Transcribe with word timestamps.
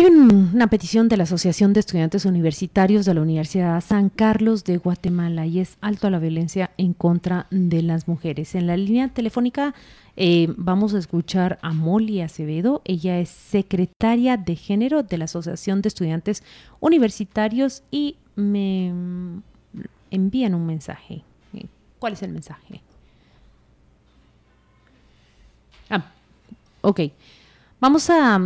Hay 0.00 0.06
una 0.06 0.66
petición 0.68 1.10
de 1.10 1.18
la 1.18 1.24
Asociación 1.24 1.74
de 1.74 1.80
Estudiantes 1.80 2.24
Universitarios 2.24 3.04
de 3.04 3.12
la 3.12 3.20
Universidad 3.20 3.78
San 3.82 4.08
Carlos 4.08 4.64
de 4.64 4.78
Guatemala 4.78 5.44
y 5.44 5.60
es 5.60 5.76
alto 5.82 6.06
a 6.06 6.10
la 6.10 6.18
violencia 6.18 6.70
en 6.78 6.94
contra 6.94 7.46
de 7.50 7.82
las 7.82 8.08
mujeres. 8.08 8.54
En 8.54 8.66
la 8.66 8.78
línea 8.78 9.08
telefónica 9.08 9.74
eh, 10.16 10.54
vamos 10.56 10.94
a 10.94 10.98
escuchar 10.98 11.58
a 11.60 11.74
Molly 11.74 12.22
Acevedo. 12.22 12.80
Ella 12.86 13.18
es 13.18 13.28
secretaria 13.28 14.38
de 14.38 14.56
género 14.56 15.02
de 15.02 15.18
la 15.18 15.26
Asociación 15.26 15.82
de 15.82 15.88
Estudiantes 15.88 16.44
Universitarios 16.80 17.82
y 17.90 18.16
me 18.36 18.94
envían 20.10 20.54
un 20.54 20.64
mensaje. 20.64 21.24
¿Cuál 21.98 22.14
es 22.14 22.22
el 22.22 22.32
mensaje? 22.32 22.80
Ah, 25.90 26.10
ok. 26.80 27.00
Vamos 27.80 28.08
a 28.08 28.40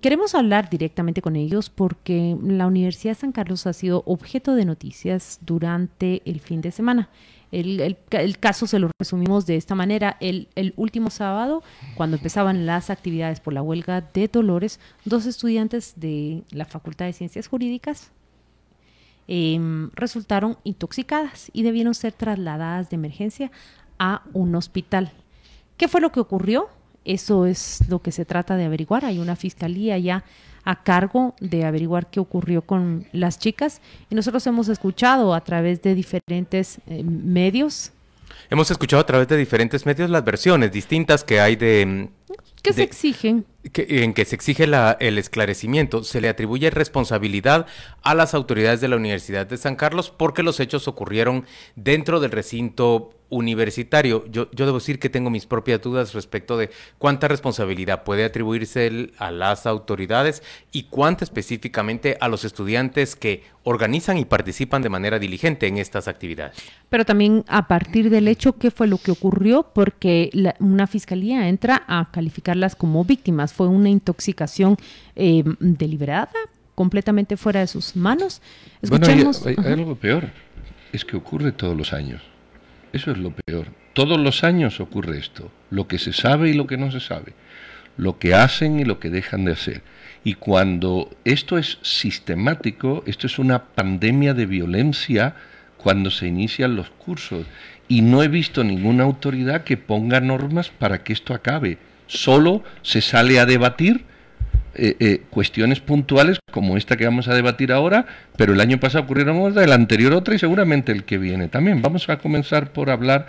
queremos 0.00 0.34
hablar 0.34 0.70
directamente 0.70 1.22
con 1.22 1.36
ellos 1.36 1.70
porque 1.70 2.36
la 2.42 2.66
Universidad 2.66 3.12
de 3.12 3.20
San 3.20 3.32
Carlos 3.32 3.66
ha 3.66 3.72
sido 3.72 4.02
objeto 4.06 4.54
de 4.54 4.64
noticias 4.64 5.38
durante 5.42 6.22
el 6.24 6.40
fin 6.40 6.60
de 6.60 6.70
semana. 6.70 7.10
El, 7.50 7.98
caso 8.40 8.66
se 8.66 8.78
lo 8.78 8.90
resumimos 8.98 9.44
de 9.44 9.56
esta 9.56 9.74
manera. 9.74 10.16
El, 10.20 10.48
último 10.76 11.10
sábado, 11.10 11.62
cuando 11.96 12.16
empezaban 12.16 12.64
las 12.64 12.88
actividades 12.88 13.40
por 13.40 13.52
la 13.52 13.60
huelga 13.60 14.00
de 14.00 14.28
Dolores, 14.28 14.80
dos 15.04 15.26
estudiantes 15.26 15.94
de 15.96 16.44
la 16.50 16.64
Facultad 16.64 17.04
de 17.04 17.12
Ciencias 17.12 17.48
Jurídicas 17.48 18.10
em, 19.28 19.90
resultaron 19.94 20.56
intoxicadas 20.64 21.50
y 21.52 21.62
debieron 21.62 21.94
ser 21.94 22.14
trasladadas 22.14 22.88
de 22.88 22.96
emergencia 22.96 23.50
a 23.98 24.22
un 24.32 24.54
hospital. 24.54 25.12
¿Qué 25.76 25.88
fue 25.88 26.00
lo 26.00 26.10
que 26.10 26.20
ocurrió? 26.20 26.70
Eso 27.04 27.46
es 27.46 27.80
lo 27.88 28.00
que 28.00 28.12
se 28.12 28.24
trata 28.24 28.56
de 28.56 28.64
averiguar. 28.64 29.04
Hay 29.04 29.18
una 29.18 29.36
fiscalía 29.36 29.98
ya 29.98 30.24
a 30.64 30.82
cargo 30.82 31.34
de 31.40 31.64
averiguar 31.64 32.08
qué 32.10 32.20
ocurrió 32.20 32.62
con 32.62 33.06
las 33.12 33.38
chicas 33.38 33.80
y 34.10 34.14
nosotros 34.14 34.46
hemos 34.46 34.68
escuchado 34.68 35.34
a 35.34 35.40
través 35.42 35.82
de 35.82 35.94
diferentes 35.94 36.78
eh, 36.86 37.02
medios. 37.02 37.92
Hemos 38.48 38.70
escuchado 38.70 39.00
a 39.00 39.06
través 39.06 39.28
de 39.28 39.36
diferentes 39.36 39.84
medios 39.86 40.10
las 40.10 40.24
versiones 40.24 40.70
distintas 40.70 41.24
que 41.24 41.40
hay 41.40 41.56
de... 41.56 42.08
¿Qué 42.62 42.72
se 42.72 42.82
exigen? 42.82 43.44
En 43.64 44.14
que 44.14 44.24
se 44.24 44.34
exige 44.34 44.64
el 44.64 45.18
esclarecimiento. 45.18 46.02
Se 46.04 46.20
le 46.20 46.28
atribuye 46.28 46.70
responsabilidad 46.70 47.66
a 48.02 48.14
las 48.14 48.34
autoridades 48.34 48.80
de 48.80 48.88
la 48.88 48.96
Universidad 48.96 49.46
de 49.46 49.56
San 49.56 49.76
Carlos 49.76 50.10
porque 50.10 50.42
los 50.42 50.60
hechos 50.60 50.88
ocurrieron 50.88 51.46
dentro 51.76 52.20
del 52.20 52.32
recinto 52.32 53.10
universitario. 53.32 54.26
Yo, 54.30 54.50
yo 54.52 54.66
debo 54.66 54.78
decir 54.78 54.98
que 54.98 55.08
tengo 55.08 55.30
mis 55.30 55.46
propias 55.46 55.80
dudas 55.80 56.12
respecto 56.12 56.58
de 56.58 56.70
cuánta 56.98 57.28
responsabilidad 57.28 58.04
puede 58.04 58.24
atribuirse 58.24 59.10
a 59.16 59.30
las 59.30 59.64
autoridades 59.64 60.42
y 60.70 60.84
cuánta 60.84 61.24
específicamente 61.24 62.18
a 62.20 62.28
los 62.28 62.44
estudiantes 62.44 63.16
que 63.16 63.42
organizan 63.64 64.18
y 64.18 64.26
participan 64.26 64.82
de 64.82 64.90
manera 64.90 65.18
diligente 65.18 65.66
en 65.66 65.78
estas 65.78 66.08
actividades. 66.08 66.58
Pero 66.90 67.06
también 67.06 67.44
a 67.48 67.68
partir 67.68 68.10
del 68.10 68.28
hecho, 68.28 68.58
¿qué 68.58 68.70
fue 68.70 68.86
lo 68.86 68.98
que 68.98 69.12
ocurrió? 69.12 69.62
Porque 69.72 70.30
una 70.58 70.86
fiscalía 70.86 71.48
entra 71.48 71.84
a 71.86 72.10
calificarlas 72.12 72.76
como 72.76 73.02
víctimas. 73.04 73.51
Fue 73.52 73.68
una 73.68 73.88
intoxicación 73.88 74.76
eh, 75.14 75.44
deliberada, 75.60 76.32
completamente 76.74 77.36
fuera 77.36 77.60
de 77.60 77.66
sus 77.66 77.94
manos. 77.94 78.42
Escuchemos. 78.80 79.42
Bueno, 79.42 79.62
hay 79.64 79.72
algo 79.72 79.94
peor. 79.96 80.30
Es 80.92 81.04
que 81.04 81.16
ocurre 81.16 81.52
todos 81.52 81.76
los 81.76 81.92
años. 81.92 82.22
Eso 82.92 83.10
es 83.10 83.18
lo 83.18 83.30
peor. 83.30 83.68
Todos 83.94 84.18
los 84.18 84.42
años 84.42 84.80
ocurre 84.80 85.18
esto, 85.18 85.50
lo 85.70 85.86
que 85.86 85.98
se 85.98 86.12
sabe 86.12 86.50
y 86.50 86.54
lo 86.54 86.66
que 86.66 86.78
no 86.78 86.90
se 86.90 87.00
sabe, 87.00 87.34
lo 87.96 88.18
que 88.18 88.34
hacen 88.34 88.80
y 88.80 88.84
lo 88.84 88.98
que 88.98 89.10
dejan 89.10 89.44
de 89.44 89.52
hacer. 89.52 89.82
Y 90.24 90.34
cuando 90.34 91.10
esto 91.24 91.58
es 91.58 91.78
sistemático, 91.82 93.02
esto 93.06 93.26
es 93.26 93.38
una 93.38 93.64
pandemia 93.64 94.34
de 94.34 94.46
violencia 94.46 95.34
cuando 95.76 96.10
se 96.10 96.28
inician 96.28 96.76
los 96.76 96.90
cursos. 96.90 97.46
Y 97.88 98.00
no 98.00 98.22
he 98.22 98.28
visto 98.28 98.64
ninguna 98.64 99.04
autoridad 99.04 99.64
que 99.64 99.76
ponga 99.76 100.20
normas 100.20 100.70
para 100.70 101.02
que 101.02 101.12
esto 101.12 101.34
acabe. 101.34 101.78
Solo 102.12 102.62
se 102.82 103.00
sale 103.00 103.40
a 103.40 103.46
debatir 103.46 104.04
eh, 104.74 104.96
eh, 105.00 105.22
cuestiones 105.30 105.80
puntuales 105.80 106.40
como 106.50 106.76
esta 106.76 106.98
que 106.98 107.06
vamos 107.06 107.26
a 107.28 107.34
debatir 107.34 107.72
ahora, 107.72 108.04
pero 108.36 108.52
el 108.52 108.60
año 108.60 108.78
pasado 108.78 109.04
ocurrieron 109.04 109.40
otra, 109.40 109.64
el 109.64 109.72
anterior 109.72 110.12
otra 110.12 110.34
y 110.34 110.38
seguramente 110.38 110.92
el 110.92 111.04
que 111.04 111.16
viene 111.16 111.48
también. 111.48 111.80
Vamos 111.80 112.10
a 112.10 112.18
comenzar 112.18 112.70
por 112.70 112.90
hablar 112.90 113.26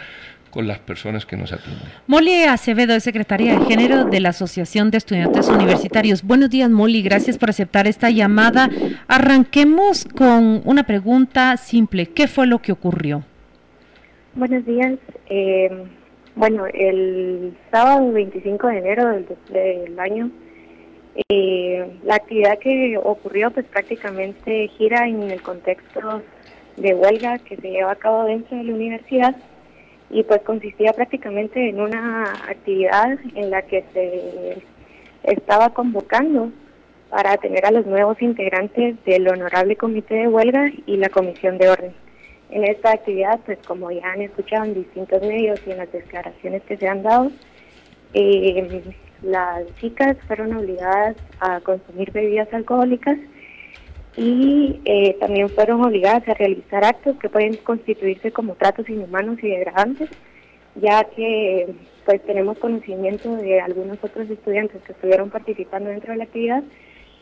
con 0.49 0.67
las 0.67 0.79
personas 0.79 1.25
que 1.25 1.38
nos 1.38 1.53
atienden. 1.53 1.88
Molly 2.07 2.43
Acevedo 2.43 2.93
es 2.93 3.03
secretaria 3.03 3.57
de 3.57 3.66
género 3.66 4.03
de 4.03 4.19
la 4.19 4.29
Asociación 4.29 4.91
de 4.91 4.97
Estudiantes 4.97 5.47
Universitarios. 5.47 6.22
Buenos 6.22 6.49
días, 6.49 6.69
Molly. 6.69 7.03
Gracias 7.03 7.38
por 7.38 7.51
aceptar 7.51 7.88
esta 7.88 8.09
llamada. 8.09 8.69
Arranquemos 9.07 10.03
con 10.13 10.61
una 10.66 10.83
pregunta 10.83 11.55
simple. 11.55 12.07
¿Qué 12.07 12.27
fue 12.27 12.47
lo 12.47 12.59
que 12.61 12.73
ocurrió? 12.73 13.23
Buenos 14.35 14.66
días. 14.66 14.99
Eh, 15.29 15.69
bueno, 16.35 16.66
el 16.73 17.55
sábado 17.71 18.11
25 18.11 18.67
de 18.67 18.77
enero 18.77 19.07
del, 19.09 19.25
del 19.49 19.99
año 19.99 20.31
eh, 21.29 21.99
la 22.03 22.16
actividad 22.16 22.57
que 22.57 22.97
ocurrió 22.97 23.51
pues 23.51 23.67
prácticamente 23.67 24.67
gira 24.69 25.07
en 25.07 25.29
el 25.29 25.43
contexto 25.43 26.23
de 26.75 26.95
huelga 26.95 27.38
que 27.38 27.55
se 27.57 27.69
lleva 27.69 27.91
a 27.91 27.95
cabo 27.95 28.23
dentro 28.23 28.57
de 28.57 28.63
la 28.63 28.73
universidad 28.73 29.35
y 30.09 30.23
pues 30.23 30.41
consistía 30.41 30.91
prácticamente 30.93 31.69
en 31.69 31.79
una 31.79 32.33
actividad 32.49 33.19
en 33.35 33.51
la 33.51 33.61
que 33.61 33.83
se 33.93 34.63
estaba 35.23 35.69
convocando 35.69 36.51
para 37.11 37.38
tener 37.38 37.63
a 37.67 37.72
los 37.72 37.85
nuevos 37.85 38.19
integrantes 38.19 38.95
del 39.05 39.27
honorable 39.27 39.75
comité 39.75 40.16
de 40.16 40.27
huelga 40.27 40.72
y 40.88 40.97
la 40.97 41.09
comisión 41.09 41.59
de 41.59 41.69
orden. 41.69 41.93
En 42.53 42.64
esta 42.66 42.91
actividad, 42.91 43.40
pues 43.47 43.58
como 43.66 43.90
ya 43.90 44.12
han 44.12 44.22
escuchado 44.22 44.66
en 44.66 44.75
distintos 44.75 45.19
medios 45.24 45.59
y 45.66 45.72
en 45.72 45.78
las 45.80 45.91
declaraciones 45.91 46.62
que 46.62 46.78
se 46.78 46.88
han 46.88 47.02
dado, 47.02 47.31
eh, 48.14 48.84
las 49.24 49.66
chicas 49.78 50.16
fueron 50.28 50.56
obligadas 50.56 51.16
a 51.40 51.62
consumir 51.62 52.12
bebidas 52.12 52.53
alcohólicas 52.53 53.18
y 54.16 54.80
eh, 54.86 55.18
también 55.19 55.50
fueron 55.50 55.84
obligadas 55.84 56.28
a 56.28 56.36
realizar 56.36 56.86
actos 56.86 57.18
que 57.18 57.28
pueden 57.28 57.56
constituirse 57.56 58.31
como 58.31 58.53
tratos 58.53 58.88
inhumanos 58.88 59.40
y 59.41 59.50
degradantes, 59.50 60.12
ya 60.75 61.06
que 61.06 61.74
pues 62.06 62.24
tenemos 62.24 62.59
conocimiento 62.59 63.35
de 63.35 63.62
algunos 63.62 63.97
otros 64.03 64.30
estudiantes 64.30 64.80
que 64.84 64.91
estuvieron 64.91 65.31
participando 65.31 65.90
dentro 65.90 66.12
de 66.12 66.20
la 66.20 66.25
actividad 66.25 66.64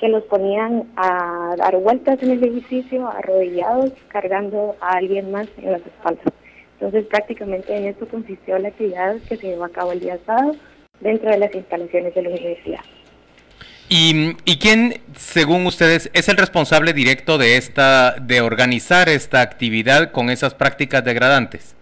que 0.02 0.10
los 0.10 0.24
ponían 0.24 0.86
a 0.96 1.56
dar 1.58 1.78
vueltas 1.78 2.22
en 2.24 2.32
el 2.32 2.44
edificio, 2.44 3.08
arrodillados, 3.08 3.92
cargando 4.08 4.76
a 4.82 4.94
alguien 4.94 5.32
más 5.32 5.48
en 5.60 5.74
las 5.74 5.86
espaldas. 5.86 6.26
Entonces 6.74 7.06
prácticamente 7.06 7.78
en 7.78 7.86
esto 7.86 8.08
consistió 8.08 8.58
la 8.58 8.70
actividad 8.70 9.18
que 9.30 9.38
se 9.38 9.50
llevó 9.50 9.66
a 9.66 9.70
cabo 9.70 9.92
el 9.92 10.00
día 10.00 10.18
sábado 10.26 10.56
dentro 11.02 11.30
de 11.30 11.38
las 11.38 11.54
instalaciones 11.54 12.16
de 12.16 12.22
la 12.24 12.30
universidad. 12.30 12.82
¿Y, 13.90 14.34
quién, 14.60 15.02
según 15.16 15.68
ustedes, 15.68 16.10
es 16.14 16.30
el 16.30 16.38
responsable 16.38 16.94
directo 16.94 17.38
de 17.38 17.58
esta, 17.58 18.16
de 18.16 18.42
organizar 18.42 19.10
esta 19.10 19.42
actividad 19.42 20.12
con 20.12 20.30
esas 20.30 20.56
prácticas 20.56 21.04
degradantes? 21.04 21.76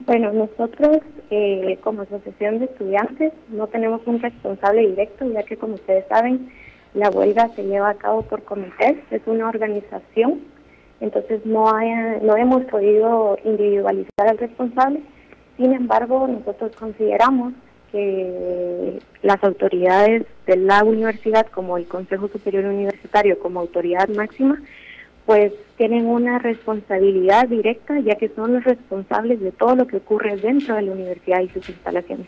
Bueno, 0.00 0.32
nosotros 0.32 0.98
eh, 1.30 1.78
como 1.84 2.02
asociación 2.02 2.58
de 2.58 2.64
estudiantes 2.64 3.32
no 3.50 3.68
tenemos 3.68 4.00
un 4.06 4.20
responsable 4.20 4.88
directo, 4.88 5.30
ya 5.30 5.42
que 5.44 5.56
como 5.56 5.74
ustedes 5.74 6.04
saben, 6.08 6.50
la 6.94 7.10
huelga 7.10 7.48
se 7.54 7.64
lleva 7.64 7.90
a 7.90 7.94
cabo 7.94 8.22
por 8.22 8.42
comités, 8.42 8.96
es 9.10 9.22
una 9.26 9.48
organización, 9.48 10.40
entonces 11.00 11.44
no, 11.44 11.74
haya, 11.74 12.18
no 12.22 12.36
hemos 12.36 12.64
podido 12.64 13.36
individualizar 13.44 14.28
al 14.28 14.38
responsable. 14.38 15.00
Sin 15.56 15.72
embargo, 15.72 16.28
nosotros 16.28 16.72
consideramos 16.76 17.54
que 17.90 18.98
las 19.22 19.42
autoridades 19.42 20.24
de 20.46 20.56
la 20.56 20.84
universidad, 20.84 21.46
como 21.48 21.76
el 21.76 21.86
Consejo 21.86 22.28
Superior 22.28 22.64
Universitario, 22.64 23.38
como 23.38 23.60
autoridad 23.60 24.08
máxima, 24.08 24.60
pues 25.26 25.52
tienen 25.76 26.06
una 26.06 26.38
responsabilidad 26.38 27.48
directa, 27.48 27.98
ya 28.00 28.16
que 28.16 28.28
son 28.30 28.54
los 28.54 28.64
responsables 28.64 29.40
de 29.40 29.52
todo 29.52 29.76
lo 29.76 29.86
que 29.86 29.98
ocurre 29.98 30.36
dentro 30.36 30.74
de 30.74 30.82
la 30.82 30.92
universidad 30.92 31.40
y 31.40 31.48
sus 31.48 31.68
instalaciones. 31.68 32.26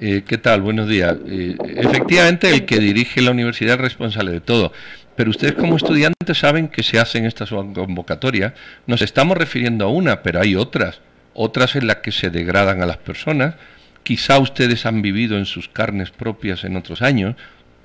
Eh, 0.00 0.22
¿Qué 0.24 0.38
tal? 0.38 0.60
Buenos 0.60 0.88
días. 0.88 1.16
Eh, 1.26 1.56
efectivamente, 1.76 2.48
el 2.50 2.66
que 2.66 2.78
dirige 2.78 3.20
la 3.20 3.32
universidad 3.32 3.74
es 3.74 3.80
responsable 3.80 4.30
de 4.30 4.40
todo. 4.40 4.72
Pero 5.16 5.30
ustedes 5.30 5.54
como 5.54 5.76
estudiantes 5.76 6.38
saben 6.38 6.68
que 6.68 6.84
se 6.84 7.00
hacen 7.00 7.24
estas 7.24 7.50
convocatorias. 7.50 8.52
Nos 8.86 9.02
estamos 9.02 9.36
refiriendo 9.36 9.86
a 9.86 9.88
una, 9.88 10.22
pero 10.22 10.40
hay 10.40 10.54
otras. 10.54 11.00
Otras 11.34 11.74
en 11.74 11.88
las 11.88 11.96
que 11.96 12.12
se 12.12 12.30
degradan 12.30 12.80
a 12.80 12.86
las 12.86 12.98
personas, 12.98 13.56
quizá 14.04 14.38
ustedes 14.38 14.86
han 14.86 15.02
vivido 15.02 15.36
en 15.36 15.46
sus 15.46 15.68
carnes 15.68 16.10
propias 16.10 16.62
en 16.62 16.76
otros 16.76 17.02
años, 17.02 17.34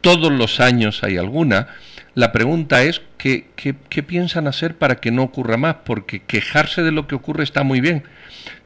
todos 0.01 0.31
los 0.31 0.60
años 0.60 1.04
hay 1.04 1.18
alguna, 1.18 1.69
La 2.15 2.31
pregunta 2.31 2.83
es, 2.83 3.01
¿qué, 3.18 3.48
¿qué, 3.56 3.74
qué, 3.89 4.04
piensan 4.04 4.48
hacer 4.48 4.75
para 4.75 4.95
que 4.98 5.10
no 5.10 5.24
ocurra 5.24 5.57
más? 5.57 5.77
Porque 5.83 6.21
quejarse 6.21 6.83
de 6.83 6.92
lo 6.92 7.07
que 7.07 7.15
ocurre 7.15 7.44
está 7.44 7.63
muy 7.63 7.81
bien, 7.81 8.04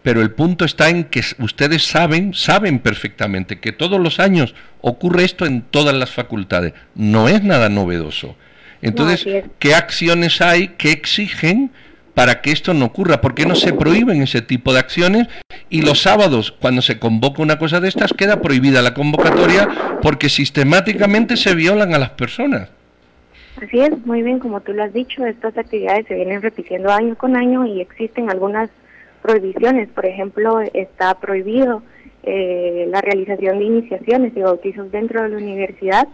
pero 0.03 0.21
el 0.21 0.31
punto 0.31 0.65
está 0.65 0.89
en 0.89 1.05
que 1.05 1.23
ustedes 1.39 1.83
saben, 1.85 2.33
saben 2.33 2.79
perfectamente 2.79 3.59
que 3.59 3.71
todos 3.71 4.01
los 4.01 4.19
años 4.19 4.53
ocurre 4.81 5.23
esto 5.23 5.45
en 5.45 5.61
todas 5.61 5.95
las 5.95 6.11
facultades. 6.11 6.73
No 6.93 7.29
es 7.29 7.41
nada 7.41 7.69
novedoso. 7.69 8.35
Entonces, 8.81 9.25
¿qué 9.59 9.75
acciones 9.75 10.41
hay 10.41 10.69
que 10.69 10.91
exigen 10.91 11.71
para 12.13 12.41
que 12.41 12.51
esto 12.51 12.73
no 12.73 12.85
ocurra? 12.85 13.21
¿Por 13.21 13.33
qué 13.33 13.45
no 13.45 13.55
se 13.55 13.73
prohíben 13.73 14.21
ese 14.21 14.41
tipo 14.41 14.73
de 14.73 14.79
acciones? 14.79 15.27
Y 15.69 15.81
los 15.81 16.01
sábados, 16.01 16.51
cuando 16.51 16.81
se 16.81 16.99
convoca 16.99 17.41
una 17.41 17.57
cosa 17.57 17.79
de 17.79 17.87
estas, 17.87 18.13
queda 18.13 18.41
prohibida 18.41 18.81
la 18.81 18.93
convocatoria 18.93 19.99
porque 20.01 20.29
sistemáticamente 20.29 21.37
se 21.37 21.55
violan 21.55 21.93
a 21.93 21.99
las 21.99 22.11
personas. 22.11 22.69
Así 23.61 23.79
es, 23.79 24.05
muy 24.05 24.21
bien, 24.21 24.37
como 24.37 24.61
tú 24.61 24.71
lo 24.73 24.83
has 24.83 24.93
dicho, 24.93 25.25
estas 25.25 25.57
actividades 25.57 26.05
se 26.07 26.13
vienen 26.13 26.43
repitiendo 26.43 26.91
año 26.91 27.15
con 27.17 27.35
año 27.35 27.65
y 27.65 27.81
existen 27.81 28.29
algunas 28.29 28.69
prohibiciones. 29.23 29.89
Por 29.89 30.05
ejemplo, 30.05 30.59
está 30.73 31.15
prohibido 31.19 31.81
eh, 32.21 32.85
la 32.89 33.01
realización 33.01 33.57
de 33.57 33.65
iniciaciones 33.65 34.33
y 34.35 34.41
bautizos 34.41 34.91
dentro 34.91 35.23
de 35.23 35.29
la 35.29 35.37
universidad 35.37 36.07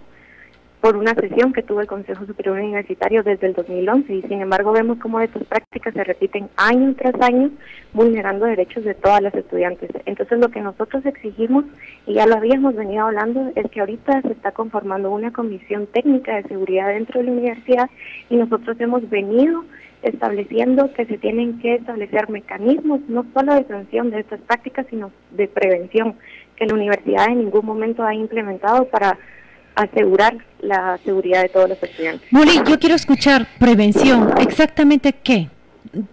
por 0.83 0.97
una 0.97 1.15
sesión 1.15 1.53
que 1.53 1.63
tuvo 1.63 1.79
el 1.79 1.87
Consejo 1.87 2.25
Superior 2.25 2.59
Universitario 2.59 3.23
desde 3.23 3.47
el 3.47 3.53
2011 3.53 4.15
y 4.15 4.21
sin 4.23 4.41
embargo 4.41 4.73
vemos 4.73 4.97
cómo 4.99 5.21
estas 5.21 5.45
prácticas 5.45 5.93
se 5.93 6.03
repiten 6.03 6.49
año 6.57 6.93
tras 6.95 7.15
año 7.21 7.51
vulnerando 7.93 8.45
derechos 8.45 8.83
de 8.83 8.93
todas 8.93 9.21
las 9.21 9.33
estudiantes. 9.33 9.89
Entonces 10.05 10.39
lo 10.39 10.49
que 10.49 10.59
nosotros 10.59 11.05
exigimos, 11.05 11.63
y 12.05 12.15
ya 12.15 12.25
lo 12.25 12.35
habíamos 12.35 12.75
venido 12.75 13.05
hablando, 13.05 13.49
es 13.55 13.71
que 13.71 13.79
ahorita 13.79 14.23
se 14.23 14.33
está 14.33 14.51
conformando 14.51 15.09
una 15.09 15.31
comisión 15.31 15.87
técnica 15.87 16.35
de 16.35 16.49
seguridad 16.49 16.89
dentro 16.89 17.21
de 17.21 17.27
la 17.27 17.31
universidad 17.31 17.89
y 18.29 18.35
nosotros 18.35 18.75
hemos 18.81 19.09
venido 19.09 19.63
estableciendo 20.01 20.91
que 20.95 21.05
se 21.05 21.17
tienen 21.17 21.59
que 21.59 21.75
establecer 21.75 22.29
mecanismos 22.29 22.99
no 23.07 23.25
solo 23.33 23.55
de 23.55 23.63
sanción 23.69 24.11
de 24.11 24.19
estas 24.19 24.41
prácticas, 24.41 24.85
sino 24.89 25.13
de 25.31 25.47
prevención, 25.47 26.15
que 26.57 26.65
la 26.65 26.73
universidad 26.73 27.29
en 27.29 27.37
ningún 27.37 27.65
momento 27.65 28.03
ha 28.03 28.13
implementado 28.13 28.83
para 28.89 29.17
asegurar 29.75 30.37
la 30.61 30.97
seguridad 31.03 31.41
de 31.41 31.49
todos 31.49 31.69
los 31.69 31.83
estudiantes. 31.83 32.31
Molly, 32.31 32.61
yo 32.67 32.79
quiero 32.79 32.95
escuchar 32.95 33.47
prevención. 33.59 34.31
¿Exactamente 34.39 35.13
qué? 35.13 35.49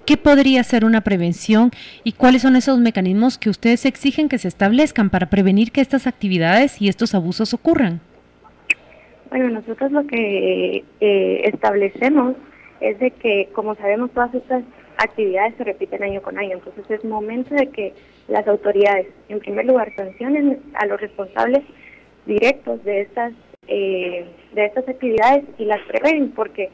¿Qué 0.04 0.16
podría 0.16 0.62
ser 0.64 0.84
una 0.84 1.00
prevención 1.00 1.70
y 2.04 2.12
cuáles 2.12 2.42
son 2.42 2.56
esos 2.56 2.78
mecanismos 2.78 3.38
que 3.38 3.50
ustedes 3.50 3.86
exigen 3.86 4.28
que 4.28 4.38
se 4.38 4.48
establezcan 4.48 5.10
para 5.10 5.30
prevenir 5.30 5.72
que 5.72 5.80
estas 5.80 6.06
actividades 6.06 6.82
y 6.82 6.88
estos 6.88 7.14
abusos 7.14 7.54
ocurran? 7.54 8.00
Bueno, 9.30 9.48
nosotros 9.48 9.92
lo 9.92 10.06
que 10.06 10.84
eh, 11.00 11.40
establecemos 11.44 12.34
es 12.80 12.98
de 12.98 13.12
que, 13.12 13.48
como 13.52 13.76
sabemos, 13.76 14.10
todas 14.10 14.34
estas 14.34 14.64
actividades 14.96 15.54
se 15.56 15.64
repiten 15.64 16.02
año 16.02 16.20
con 16.20 16.36
año, 16.36 16.54
entonces 16.54 16.84
es 16.90 17.04
momento 17.04 17.54
de 17.54 17.68
que 17.68 17.94
las 18.28 18.46
autoridades, 18.48 19.06
en 19.28 19.38
primer 19.38 19.66
lugar, 19.66 19.92
sancionen 19.96 20.58
a 20.74 20.86
los 20.86 21.00
responsables 21.00 21.62
directos 22.26 22.84
de 22.84 23.02
estas 23.02 23.32
eh, 23.70 24.26
de 24.52 24.64
estas 24.64 24.88
actividades 24.88 25.44
y 25.56 25.64
las 25.64 25.80
prevén, 25.86 26.32
porque 26.32 26.70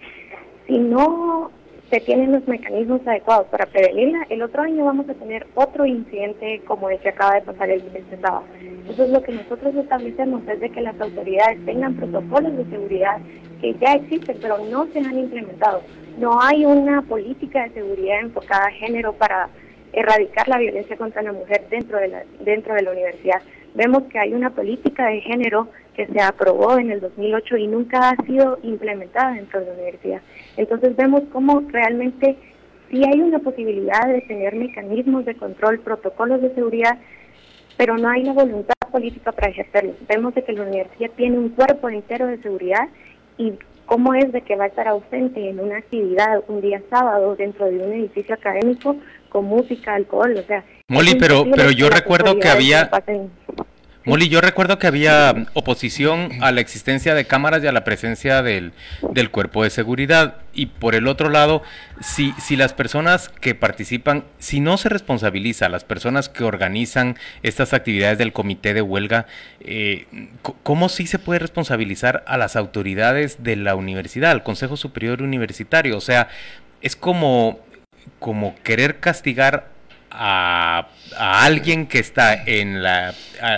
si 0.67 0.79
no 0.79 1.51
se 1.91 2.01
tienen 2.01 2.33
los 2.33 2.49
mecanismos 2.49 3.07
adecuados 3.07 3.47
para 3.49 3.67
prevenirla, 3.67 4.27
el 4.31 4.43
otro 4.43 4.63
año 4.63 4.85
vamos 4.85 5.09
a 5.09 5.15
tener 5.15 5.47
otro 5.55 5.87
incidente 5.87 6.63
como 6.67 6.91
el 6.91 6.99
que 6.99 7.11
acaba 7.11 7.35
de 7.35 7.43
pasar 7.43 7.71
el, 7.71 7.83
este 7.95 8.17
sábado. 8.17 8.45
Entonces 8.61 9.11
lo 9.11 9.23
que 9.23 9.33
nosotros 9.33 9.75
establecemos 9.77 10.43
es 10.49 10.59
de 10.59 10.71
que 10.71 10.81
las 10.81 11.01
autoridades 11.01 11.65
tengan 11.65 11.95
protocolos 11.95 12.57
de 12.57 12.65
seguridad 12.65 13.19
que 13.61 13.75
ya 13.75 13.95
existen, 13.95 14.39
pero 14.41 14.59
no 14.71 14.87
se 14.87 14.99
han 14.99 15.19
implementado. 15.19 15.83
No 16.19 16.41
hay 16.41 16.65
una 16.65 17.03
política 17.03 17.65
de 17.65 17.75
seguridad 17.75 18.21
enfocada 18.21 18.67
a 18.67 18.71
género 18.71 19.13
para 19.13 19.49
erradicar 19.93 20.49
la 20.49 20.59
violencia 20.59 20.97
contra 20.97 21.23
la 21.23 21.33
mujer 21.33 21.67
dentro 21.71 21.99
de 21.99 22.09
la, 22.09 22.25
dentro 22.41 22.75
de 22.75 22.83
la 22.83 22.93
universidad. 22.93 23.43
Vemos 23.77 24.05
que 24.05 24.19
hay 24.19 24.33
una 24.33 24.49
política 24.49 25.09
de 25.09 25.21
género 25.21 25.69
que 25.95 26.07
se 26.07 26.19
aprobó 26.23 26.79
en 26.79 26.91
el 26.91 27.01
2008 27.01 27.59
y 27.59 27.67
nunca 27.67 28.09
ha 28.09 28.25
sido 28.25 28.59
implementada 28.63 29.35
dentro 29.35 29.61
de 29.61 29.67
la 29.67 29.73
universidad. 29.75 30.23
Entonces 30.57 30.97
vemos 30.97 31.25
cómo 31.31 31.63
realmente 31.69 32.37
sí 32.91 33.03
hay 33.05 33.21
una 33.21 33.39
posibilidad 33.39 34.09
de 34.09 34.23
tener 34.23 34.55
mecanismos 34.55 35.27
de 35.27 35.35
control, 35.35 35.81
protocolos 35.81 36.41
de 36.41 36.55
seguridad, 36.55 36.97
pero 37.77 37.99
no 37.99 38.09
hay 38.09 38.23
la 38.23 38.33
voluntad 38.33 38.75
política 38.91 39.33
para 39.33 39.51
ejercerlos. 39.51 39.97
Vemos 40.09 40.35
de 40.35 40.43
que 40.43 40.55
la 40.55 40.63
universidad 40.63 41.11
tiene 41.15 41.39
un 41.39 41.51
cuerpo 41.51 41.91
entero 41.91 42.29
de 42.29 42.39
seguridad 42.39 42.89
y 43.37 43.53
cómo 43.85 44.15
es 44.15 44.33
de 44.33 44.41
que 44.41 44.57
va 44.57 44.65
a 44.65 44.69
estar 44.69 44.89
ausente 44.89 45.51
en 45.51 45.61
una 45.61 45.77
actividad 45.77 46.43
un 46.49 46.63
día 46.63 46.81
sábado 46.89 47.37
dentro 47.37 47.67
de 47.67 47.77
un 47.77 47.93
edificio 47.93 48.37
académico 48.37 48.97
con 49.29 49.45
música, 49.45 49.95
alcohol, 49.95 50.35
o 50.39 50.43
sea... 50.45 50.65
Molly, 50.89 51.17
pero, 51.17 51.47
pero 51.55 51.71
yo 51.73 51.91
recuerdo 51.91 52.39
que 52.39 52.49
había... 52.49 52.91
Moli, 54.05 54.29
yo 54.29 54.41
recuerdo 54.41 54.79
que 54.79 54.87
había 54.87 55.35
oposición 55.55 56.31
a 56.41 56.53
la 56.53 56.61
existencia 56.61 57.13
de 57.17 57.25
cámaras 57.25 57.65
y 57.65 57.67
a 57.67 57.73
la 57.73 57.83
presencia 57.83 58.41
del, 58.41 58.73
del 59.11 59.33
cuerpo 59.33 59.65
de 59.65 59.71
seguridad. 59.71 60.37
Y 60.55 60.67
por 60.67 60.95
el 60.95 61.09
otro 61.09 61.29
lado, 61.29 61.65
si, 62.01 62.33
si 62.39 62.55
las 62.55 62.73
personas 62.73 63.29
que 63.29 63.57
participan, 63.57 64.23
si 64.39 64.61
no 64.61 64.77
se 64.77 64.91
responsabiliza 64.91 65.67
a 65.67 65.71
las 65.71 65.83
personas 65.83 66.29
que 66.29 66.45
organizan 66.45 67.17
estas 67.43 67.73
actividades 67.73 68.17
del 68.17 68.33
comité 68.33 68.75
de 68.75 68.83
huelga, 68.83 69.27
eh, 69.59 70.07
¿cómo 70.63 70.89
sí 70.89 71.09
se 71.09 71.19
puede 71.19 71.41
responsabilizar 71.41 72.23
a 72.29 72.39
las 72.39 72.55
autoridades 72.55 73.43
de 73.43 73.57
la 73.57 73.75
universidad, 73.75 74.31
al 74.31 74.45
Consejo 74.45 74.77
Superior 74.77 75.21
Universitario? 75.21 75.97
O 75.97 76.01
sea, 76.01 76.29
es 76.81 76.95
como, 76.95 77.59
como 78.21 78.55
querer 78.63 79.01
castigar 79.01 79.75
a, 80.17 80.89
alguien 81.17 81.87
que 81.87 81.99
está 81.99 82.35
en 82.45 82.83
la 82.83 83.13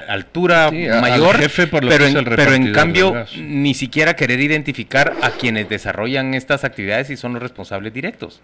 altura 0.09 0.71
mayor, 0.71 1.37
pero, 1.71 2.05
en, 2.05 2.25
pero 2.25 2.53
en 2.53 2.73
cambio 2.73 3.25
ni 3.39 3.75
siquiera 3.75 4.15
querer 4.15 4.41
identificar 4.41 5.15
a 5.23 5.31
quienes 5.31 5.69
desarrollan 5.69 6.35
estas 6.35 6.65
actividades 6.65 7.11
y 7.11 7.17
son 7.17 7.35
los 7.35 7.43
responsables 7.43 7.93
directos. 7.93 8.43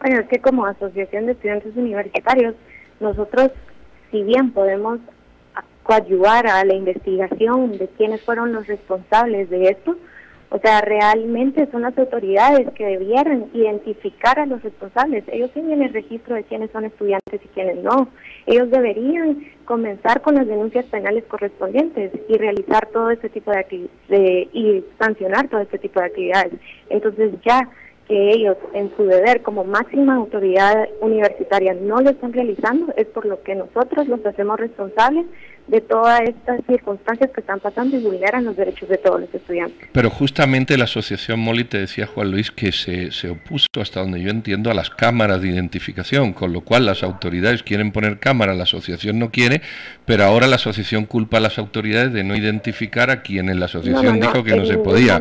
Bueno, 0.00 0.20
es 0.20 0.28
que 0.28 0.40
como 0.40 0.66
asociación 0.66 1.26
de 1.26 1.32
estudiantes 1.32 1.76
universitarios, 1.76 2.54
nosotros, 3.00 3.50
si 4.10 4.22
bien 4.22 4.50
podemos 4.52 4.98
coadyuvar 5.82 6.46
a 6.46 6.64
la 6.64 6.74
investigación 6.74 7.78
de 7.78 7.88
quiénes 7.96 8.20
fueron 8.22 8.52
los 8.52 8.66
responsables 8.66 9.48
de 9.50 9.70
esto, 9.70 9.96
o 10.54 10.58
sea, 10.58 10.82
realmente 10.82 11.66
son 11.72 11.80
las 11.80 11.96
autoridades 11.96 12.70
que 12.74 12.84
debieran 12.84 13.46
identificar 13.54 14.38
a 14.38 14.44
los 14.44 14.62
responsables. 14.62 15.24
Ellos 15.28 15.50
tienen 15.52 15.80
el 15.80 15.94
registro 15.94 16.34
de 16.34 16.44
quiénes 16.44 16.70
son 16.72 16.84
estudiantes 16.84 17.40
y 17.42 17.48
quiénes 17.48 17.82
no. 17.82 18.08
Ellos 18.44 18.70
deberían 18.70 19.46
comenzar 19.64 20.20
con 20.20 20.34
las 20.34 20.46
denuncias 20.46 20.84
penales 20.84 21.24
correspondientes 21.24 22.12
y 22.28 22.36
realizar 22.36 22.86
todo 22.92 23.10
este 23.10 23.30
tipo 23.30 23.50
de, 23.50 23.60
actividades 23.60 24.48
y 24.52 24.84
sancionar 24.98 25.48
todo 25.48 25.62
este 25.62 25.78
tipo 25.78 26.00
de 26.00 26.06
actividades. 26.06 26.52
Entonces 26.90 27.32
ya 27.46 27.70
que 28.06 28.32
ellos 28.32 28.58
en 28.74 28.94
su 28.94 29.04
deber 29.04 29.40
como 29.40 29.64
máxima 29.64 30.16
autoridad 30.16 30.86
universitaria 31.00 31.72
no 31.72 32.02
lo 32.02 32.10
están 32.10 32.34
realizando, 32.34 32.92
es 32.98 33.06
por 33.06 33.24
lo 33.24 33.42
que 33.42 33.54
nosotros 33.54 34.06
los 34.06 34.26
hacemos 34.26 34.60
responsables 34.60 35.24
de 35.68 35.80
todas 35.80 36.20
estas 36.22 36.60
circunstancias 36.66 37.30
que 37.30 37.40
están 37.40 37.60
pasando 37.60 37.96
y 37.96 38.02
vulneran 38.02 38.44
los 38.44 38.56
derechos 38.56 38.88
de 38.88 38.98
todos 38.98 39.20
los 39.20 39.34
estudiantes. 39.34 39.88
Pero 39.92 40.10
justamente 40.10 40.76
la 40.76 40.84
asociación 40.84 41.40
Moli 41.40 41.64
te 41.64 41.78
decía 41.78 42.06
Juan 42.06 42.30
Luis 42.30 42.50
que 42.50 42.72
se, 42.72 43.10
se 43.12 43.30
opuso, 43.30 43.66
hasta 43.80 44.00
donde 44.00 44.20
yo 44.20 44.30
entiendo, 44.30 44.70
a 44.70 44.74
las 44.74 44.90
cámaras 44.90 45.40
de 45.40 45.48
identificación, 45.48 46.32
con 46.32 46.52
lo 46.52 46.62
cual 46.62 46.86
las 46.86 47.02
autoridades 47.02 47.62
quieren 47.62 47.92
poner 47.92 48.18
cámara, 48.18 48.54
la 48.54 48.64
asociación 48.64 49.18
no 49.18 49.30
quiere, 49.30 49.62
pero 50.04 50.24
ahora 50.24 50.46
la 50.46 50.56
asociación 50.56 51.06
culpa 51.06 51.36
a 51.36 51.40
las 51.40 51.58
autoridades 51.58 52.12
de 52.12 52.24
no 52.24 52.36
identificar 52.36 53.10
a 53.10 53.22
quienes 53.22 53.56
la 53.56 53.66
asociación 53.66 54.20
dijo 54.20 54.42
que 54.42 54.56
no 54.56 54.66
se 54.66 54.78
podía. 54.78 55.20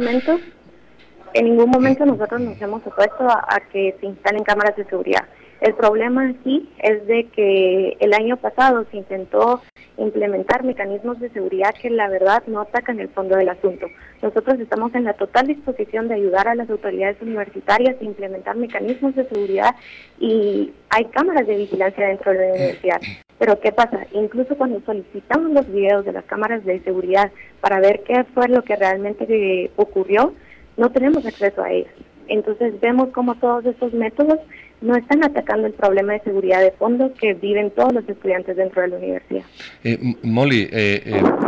en 1.34 1.46
ningún 1.46 1.70
momento 1.70 2.06
nosotros 2.06 2.42
nos 2.42 2.62
hemos 2.62 2.86
opuesto 2.86 3.30
a 3.30 3.62
que 3.72 3.96
se 4.00 4.08
instalen 4.08 4.44
cámaras 4.44 4.76
de 4.76 4.86
seguridad. 4.86 5.26
El 5.62 5.76
problema 5.76 6.28
aquí 6.28 6.68
es 6.80 7.06
de 7.06 7.26
que 7.28 7.96
el 8.00 8.14
año 8.16 8.36
pasado 8.38 8.84
se 8.90 8.98
intentó 8.98 9.62
implementar 9.96 10.64
mecanismos 10.64 11.20
de 11.20 11.30
seguridad 11.30 11.76
que 11.80 11.92
la 11.92 12.10
verdad 12.10 12.42
no 12.48 12.62
atacan 12.62 13.00
el 13.00 13.10
fondo 13.10 13.38
del 13.38 13.50
asunto. 13.50 13.86
Nosotros 14.24 14.60
estamos 14.60 14.96
en 14.96 15.04
la 15.04 15.14
total 15.14 15.46
disposición 15.46 16.08
de 16.08 16.16
ayudar 16.16 16.48
a 16.48 16.56
las 16.56 16.68
autoridades 16.68 17.22
universitarias 17.22 17.96
a 18.02 18.04
implementar 18.04 18.56
mecanismos 18.56 19.16
de 19.16 19.30
seguridad 19.30 19.76
y 20.20 20.74
hay 20.90 21.06
cámaras 21.06 21.46
de 21.46 21.56
vigilancia 21.56 22.08
dentro 22.08 22.32
de 22.32 22.40
la 22.40 22.54
universidad. 22.56 23.02
Pero 23.38 23.60
¿qué 23.60 23.72
pasa? 23.72 24.08
Incluso 24.14 24.58
cuando 24.58 24.82
solicitamos 24.82 25.52
los 25.52 25.72
videos 25.72 26.06
de 26.06 26.14
las 26.14 26.26
cámaras 26.26 26.66
de 26.66 26.80
seguridad 26.80 27.32
para 27.60 27.80
ver 27.80 28.02
qué 28.02 28.24
fue 28.34 28.48
lo 28.48 28.64
que 28.64 28.78
realmente 28.78 29.70
ocurrió, 29.76 30.34
no 30.76 30.92
tenemos 30.92 31.24
acceso 31.24 31.62
a 31.62 31.72
ellos. 31.72 31.94
Entonces 32.28 32.80
vemos 32.80 33.10
como 33.10 33.36
todos 33.36 33.66
estos 33.66 33.94
métodos 33.94 34.40
no 34.82 34.96
están 34.96 35.24
atacando 35.24 35.68
el 35.68 35.74
problema 35.74 36.14
de 36.14 36.22
seguridad 36.22 36.62
de 36.62 36.72
fondo 36.72 37.14
que 37.14 37.36
viven 37.36 37.72
todos 37.72 37.94
los 37.94 38.10
estudiantes 38.10 38.58
dentro 38.58 38.82
de 38.82 38.88
la 38.90 38.98
universidad. 38.98 39.44
Eh, 39.84 40.16
Molly, 40.24 40.64
eh, 40.72 41.02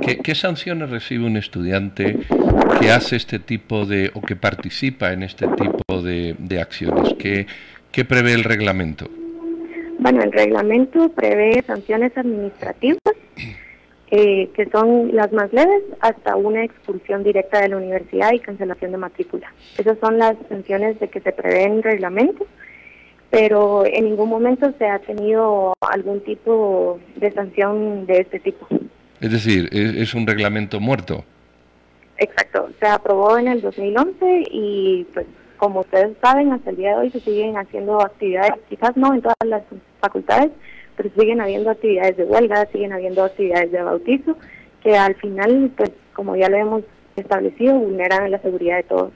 eh, 0.05 0.19
¿qué, 0.23 0.35
sanciones 0.35 0.89
recibe 0.91 1.25
un 1.25 1.37
estudiante 1.37 2.19
que 2.79 2.91
hace 2.91 3.15
este 3.15 3.39
tipo 3.39 3.85
de, 3.85 4.11
o 4.13 4.21
que 4.21 4.35
participa 4.35 5.11
en 5.11 5.23
este 5.23 5.47
tipo 5.47 6.01
de, 6.01 6.59
acciones? 6.61 7.15
¿Qué, 7.17 7.47
¿Qué 7.91 8.05
prevé 8.05 8.33
el 8.33 8.43
reglamento? 8.43 9.09
Bueno, 9.99 10.21
el 10.21 10.31
reglamento 10.31 11.09
prevé 11.09 11.63
sanciones 11.65 12.15
administrativas, 12.15 12.99
que 14.09 14.69
son 14.71 15.15
las 15.15 15.31
más 15.31 15.51
leves, 15.51 15.81
hasta 15.99 16.35
una 16.35 16.63
expulsión 16.63 17.23
directa 17.23 17.61
de 17.61 17.69
la 17.69 17.77
universidad 17.77 18.31
y 18.31 18.39
cancelación 18.39 18.91
de 18.91 18.97
matrícula. 18.99 19.51
Esas 19.75 19.97
son 19.97 20.19
las 20.19 20.35
sanciones 20.49 20.99
de 20.99 21.07
que 21.07 21.19
se 21.19 21.31
prevé 21.31 21.63
en 21.63 21.73
el 21.73 21.83
reglamento 21.83 22.45
pero 23.33 23.83
en 23.83 24.05
ningún 24.05 24.29
momento 24.29 24.71
se 24.77 24.85
ha 24.85 24.99
tenido 24.99 25.73
algún 25.81 26.21
tipo 26.21 26.99
de 27.15 27.31
sanción 27.31 28.05
de 28.05 28.19
este 28.19 28.39
tipo. 28.39 28.67
Es 29.19 29.31
decir, 29.31 29.69
es, 29.71 30.13
un 30.13 30.27
reglamento 30.27 30.79
muerto. 30.79 31.23
Exacto, 32.19 32.69
se 32.79 32.85
aprobó 32.85 33.39
en 33.39 33.47
el 33.47 33.61
2011 33.61 34.43
y 34.51 35.07
pues 35.15 35.25
como 35.57 35.79
ustedes 35.79 36.15
saben, 36.21 36.51
hasta 36.51 36.69
el 36.69 36.75
día 36.75 36.91
de 36.91 36.95
hoy 36.97 37.09
se 37.09 37.21
siguen 37.21 37.57
haciendo 37.57 37.99
actividades, 38.03 38.53
quizás 38.69 38.95
no 38.95 39.11
en 39.15 39.23
todas 39.23 39.35
las 39.45 39.63
facultades, 39.99 40.51
pero 40.95 41.09
siguen 41.17 41.41
habiendo 41.41 41.71
actividades 41.71 42.15
de 42.17 42.25
huelga, 42.25 42.67
siguen 42.71 42.93
habiendo 42.93 43.23
actividades 43.23 43.71
de 43.71 43.81
bautizo, 43.81 44.37
que 44.83 44.95
al 44.95 45.15
final, 45.15 45.71
pues 45.75 45.89
como 46.13 46.35
ya 46.35 46.49
lo 46.49 46.57
hemos 46.57 46.83
establecido, 47.15 47.79
vulneran 47.79 48.29
la 48.29 48.39
seguridad 48.43 48.77
de 48.77 48.83
todos. 48.83 49.11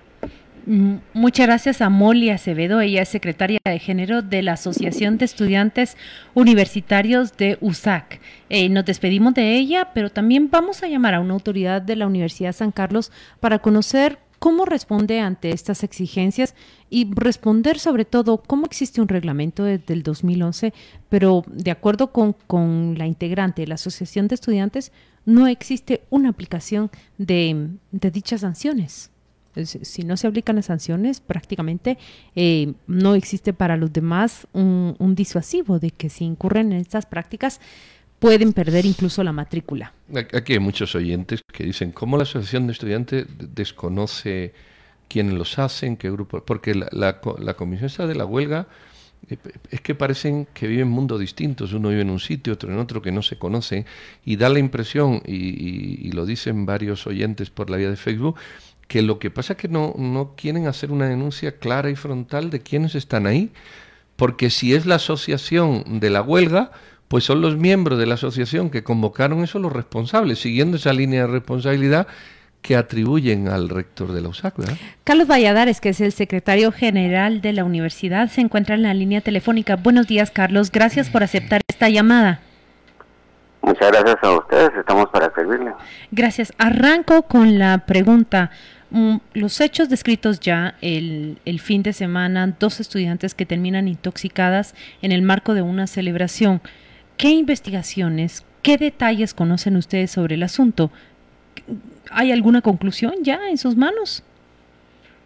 Mm, 0.70 0.98
muchas 1.14 1.48
gracias 1.48 1.80
a 1.80 1.88
Molly 1.88 2.30
Acevedo, 2.30 2.82
ella 2.82 3.02
es 3.02 3.08
secretaria 3.08 3.58
de 3.64 3.80
género 3.80 4.22
de 4.22 4.42
la 4.42 4.54
Asociación 4.54 5.18
de 5.18 5.24
Estudiantes 5.24 5.96
Universitarios 6.34 7.38
de 7.38 7.58
USAC. 7.62 8.20
Eh, 8.50 8.68
nos 8.68 8.84
despedimos 8.84 9.34
de 9.34 9.56
ella, 9.56 9.92
pero 9.94 10.10
también 10.10 10.50
vamos 10.52 10.84
a 10.84 10.90
llamar 10.90 11.14
a 11.14 11.22
una 11.22 11.36
autoridad 11.36 11.82
de 11.82 11.96
la 11.96 12.06
Universidad 12.06 12.52
San 12.52 12.74
Carlos 12.74 13.14
para 13.40 13.60
conocer 13.60 14.20
cómo 14.40 14.66
responde 14.66 15.22
ante 15.22 15.52
estas 15.52 15.86
exigencias 15.86 16.54
y 16.90 17.10
responder 17.14 17.80
sobre 17.80 18.04
todo 18.04 18.44
cómo 18.46 18.66
existe 18.66 19.00
un 19.00 19.08
reglamento 19.08 19.64
desde 19.64 19.94
el 19.94 20.04
2011, 20.04 20.74
pero 21.08 21.46
de 21.48 21.72
acuerdo 21.72 22.12
con, 22.12 22.36
con 22.46 22.98
la 22.98 23.08
integrante 23.08 23.62
de 23.62 23.70
la 23.70 23.76
Asociación 23.76 24.28
de 24.28 24.36
Estudiantes, 24.36 24.92
no 25.24 25.48
existe 25.48 26.04
una 26.10 26.28
aplicación 26.28 26.92
de, 27.18 27.70
de 27.94 28.12
dichas 28.12 28.42
sanciones 28.42 29.12
si 29.66 30.04
no 30.04 30.18
se 30.18 30.28
aplican 30.28 30.56
las 30.56 30.66
sanciones, 30.66 31.20
prácticamente 31.20 31.98
eh, 32.36 32.74
no 32.88 33.16
existe 33.16 33.54
para 33.54 33.78
los 33.78 33.92
demás 33.92 34.48
un, 34.54 34.96
disuasivo 35.16 35.80
de 35.80 35.92
que 35.92 36.10
si 36.10 36.26
incurren 36.26 36.72
en 36.72 36.80
estas 36.80 37.06
prácticas 37.06 37.60
pueden 38.20 38.54
perder 38.54 38.86
incluso 38.86 39.24
la 39.24 39.32
matrícula. 39.32 39.94
Aquí 40.34 40.54
hay 40.54 40.60
muchos 40.60 40.96
oyentes 40.96 41.42
que 41.52 41.64
dicen, 41.64 41.92
¿cómo 41.92 42.18
la 42.18 42.24
Asociación 42.24 42.68
de 42.68 42.74
Estudiantes 42.74 43.28
desconoce 43.38 44.54
quiénes 45.08 45.34
los 45.34 45.58
hacen, 45.60 45.98
qué 45.98 46.10
grupo? 46.12 46.44
Porque 46.44 46.76
la, 46.76 46.90
la, 46.92 47.54
comisión 47.56 47.86
esta 47.86 48.08
de 48.08 48.16
la 48.16 48.26
huelga 48.26 48.68
eh, 49.30 49.38
es 49.70 49.82
que 49.82 49.96
parecen 49.96 50.48
que 50.54 50.68
viven 50.68 50.88
mundos 50.88 51.20
distintos, 51.20 51.74
uno 51.74 51.90
vive 51.90 52.02
en 52.02 52.10
un 52.10 52.20
sitio, 52.20 52.54
otro 52.54 52.72
en 52.72 52.80
otro, 52.80 53.02
que 53.02 53.12
no 53.12 53.22
se 53.22 53.38
conocen, 53.38 53.86
y 54.26 54.36
da 54.36 54.50
la 54.50 54.60
impresión, 54.60 55.22
y 55.26 56.12
lo 56.12 56.26
dicen 56.26 56.66
varios 56.66 57.06
oyentes 57.08 57.50
por 57.50 57.70
la 57.70 57.78
vía 57.78 57.90
de 57.90 57.98
Facebook, 57.98 58.38
que 58.88 59.02
lo 59.02 59.20
que 59.20 59.30
pasa 59.30 59.54
es 59.54 59.60
que 59.60 59.68
no, 59.68 59.94
no 59.98 60.34
quieren 60.36 60.68
hacer 60.68 60.92
una 60.92 61.08
denuncia 61.08 61.58
clara 61.58 61.90
y 61.90 61.96
frontal 61.96 62.50
de 62.50 62.62
quiénes 62.62 62.96
están 62.96 63.28
ahí, 63.28 63.52
porque 64.16 64.50
si 64.50 64.74
es 64.74 64.86
la 64.86 64.96
asociación 64.96 66.00
de 66.00 66.10
la 66.10 66.22
huelga, 66.22 66.72
pues 67.08 67.24
son 67.24 67.42
los 67.42 67.58
miembros 67.58 68.00
de 68.00 68.06
la 68.06 68.16
asociación 68.16 68.70
que 68.70 68.84
convocaron 68.84 69.44
eso 69.44 69.60
los 69.60 69.72
responsables, 69.72 70.40
siguiendo 70.40 70.78
esa 70.78 70.94
línea 70.94 71.22
de 71.22 71.28
responsabilidad 71.28 72.08
que 72.62 72.76
atribuyen 72.76 73.48
al 73.48 73.70
rector 73.70 74.12
de 74.12 74.22
la 74.22 74.30
USAC. 74.30 74.56
Carlos 75.04 75.28
Valladares, 75.28 75.80
que 75.80 75.90
es 75.90 76.02
el 76.02 76.12
secretario 76.12 76.72
general 76.72 77.40
de 77.42 77.54
la 77.54 77.64
universidad, 77.64 78.30
se 78.30 78.42
encuentra 78.42 78.76
en 78.76 78.84
la 78.84 78.94
línea 78.94 79.22
telefónica. 79.22 79.76
Buenos 79.78 80.08
días, 80.08 80.32
Carlos. 80.32 80.72
Gracias 80.72 81.10
por 81.10 81.24
aceptar 81.24 81.62
esta 81.70 81.88
llamada. 81.88 82.42
Muchas 83.62 83.92
gracias 83.92 84.18
a 84.22 84.32
ustedes, 84.32 84.72
estamos 84.78 85.08
para 85.10 85.34
servirle. 85.34 85.72
Gracias. 86.12 86.54
Arranco 86.58 87.24
con 87.24 87.60
la 87.60 87.86
pregunta. 87.86 88.52
Los 89.34 89.60
hechos 89.60 89.90
descritos 89.90 90.40
ya 90.40 90.76
el, 90.82 91.40
el, 91.46 91.60
fin 91.60 91.84
de 91.84 91.92
semana, 91.92 92.56
dos 92.58 92.80
estudiantes 92.80 93.36
que 93.36 93.46
terminan 93.46 93.88
intoxicadas 93.88 94.76
en 95.02 95.12
el 95.12 95.22
marco 95.22 95.54
de 95.54 95.62
una 95.62 95.88
celebración. 95.88 96.62
¿Qué 97.18 97.30
investigaciones, 97.30 98.46
qué 98.62 98.78
detalles 98.78 99.34
conocen 99.34 99.76
ustedes 99.76 100.12
sobre 100.12 100.36
el 100.36 100.44
asunto? 100.44 100.90
¿Hay 102.12 102.32
alguna 102.32 102.62
conclusión 102.62 103.16
ya 103.24 103.50
en 103.50 103.58
sus 103.58 103.76
manos? 103.76 104.24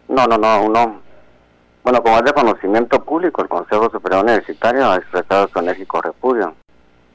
No, 0.08 0.26
no, 0.26 0.36
no, 0.38 0.68
no. 0.68 1.00
Bueno, 1.84 2.02
como 2.02 2.18
es 2.18 2.24
de 2.24 2.32
conocimiento 2.32 3.04
público, 3.04 3.42
el 3.42 3.48
Consejo 3.48 3.90
Superior 3.90 4.24
Universitario 4.24 4.90
ha 4.90 4.96
expresado 4.96 5.48
su 5.48 5.58
enérgico 5.58 6.00
repudio 6.00 6.54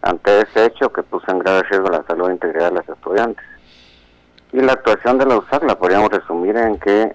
ante 0.01 0.41
ese 0.41 0.65
hecho 0.65 0.91
que 0.91 1.03
puso 1.03 1.31
en 1.31 1.39
grave 1.39 1.63
riesgo 1.63 1.89
la 1.89 2.03
salud 2.03 2.29
e 2.29 2.33
integridad 2.33 2.69
de 2.69 2.75
los 2.75 2.89
estudiantes. 2.89 3.45
Y 4.53 4.61
la 4.61 4.73
actuación 4.73 5.17
de 5.17 5.25
la 5.25 5.37
USAC 5.37 5.63
la 5.63 5.77
podríamos 5.77 6.09
resumir 6.09 6.55
en 6.57 6.79
que 6.79 7.13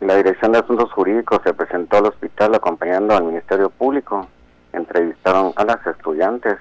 la 0.00 0.16
Dirección 0.16 0.52
de 0.52 0.58
Asuntos 0.58 0.92
Jurídicos 0.92 1.40
se 1.42 1.54
presentó 1.54 1.96
al 1.96 2.06
hospital 2.06 2.54
acompañando 2.54 3.16
al 3.16 3.24
Ministerio 3.24 3.70
Público, 3.70 4.28
entrevistaron 4.72 5.52
a 5.56 5.64
las 5.64 5.86
estudiantes. 5.86 6.56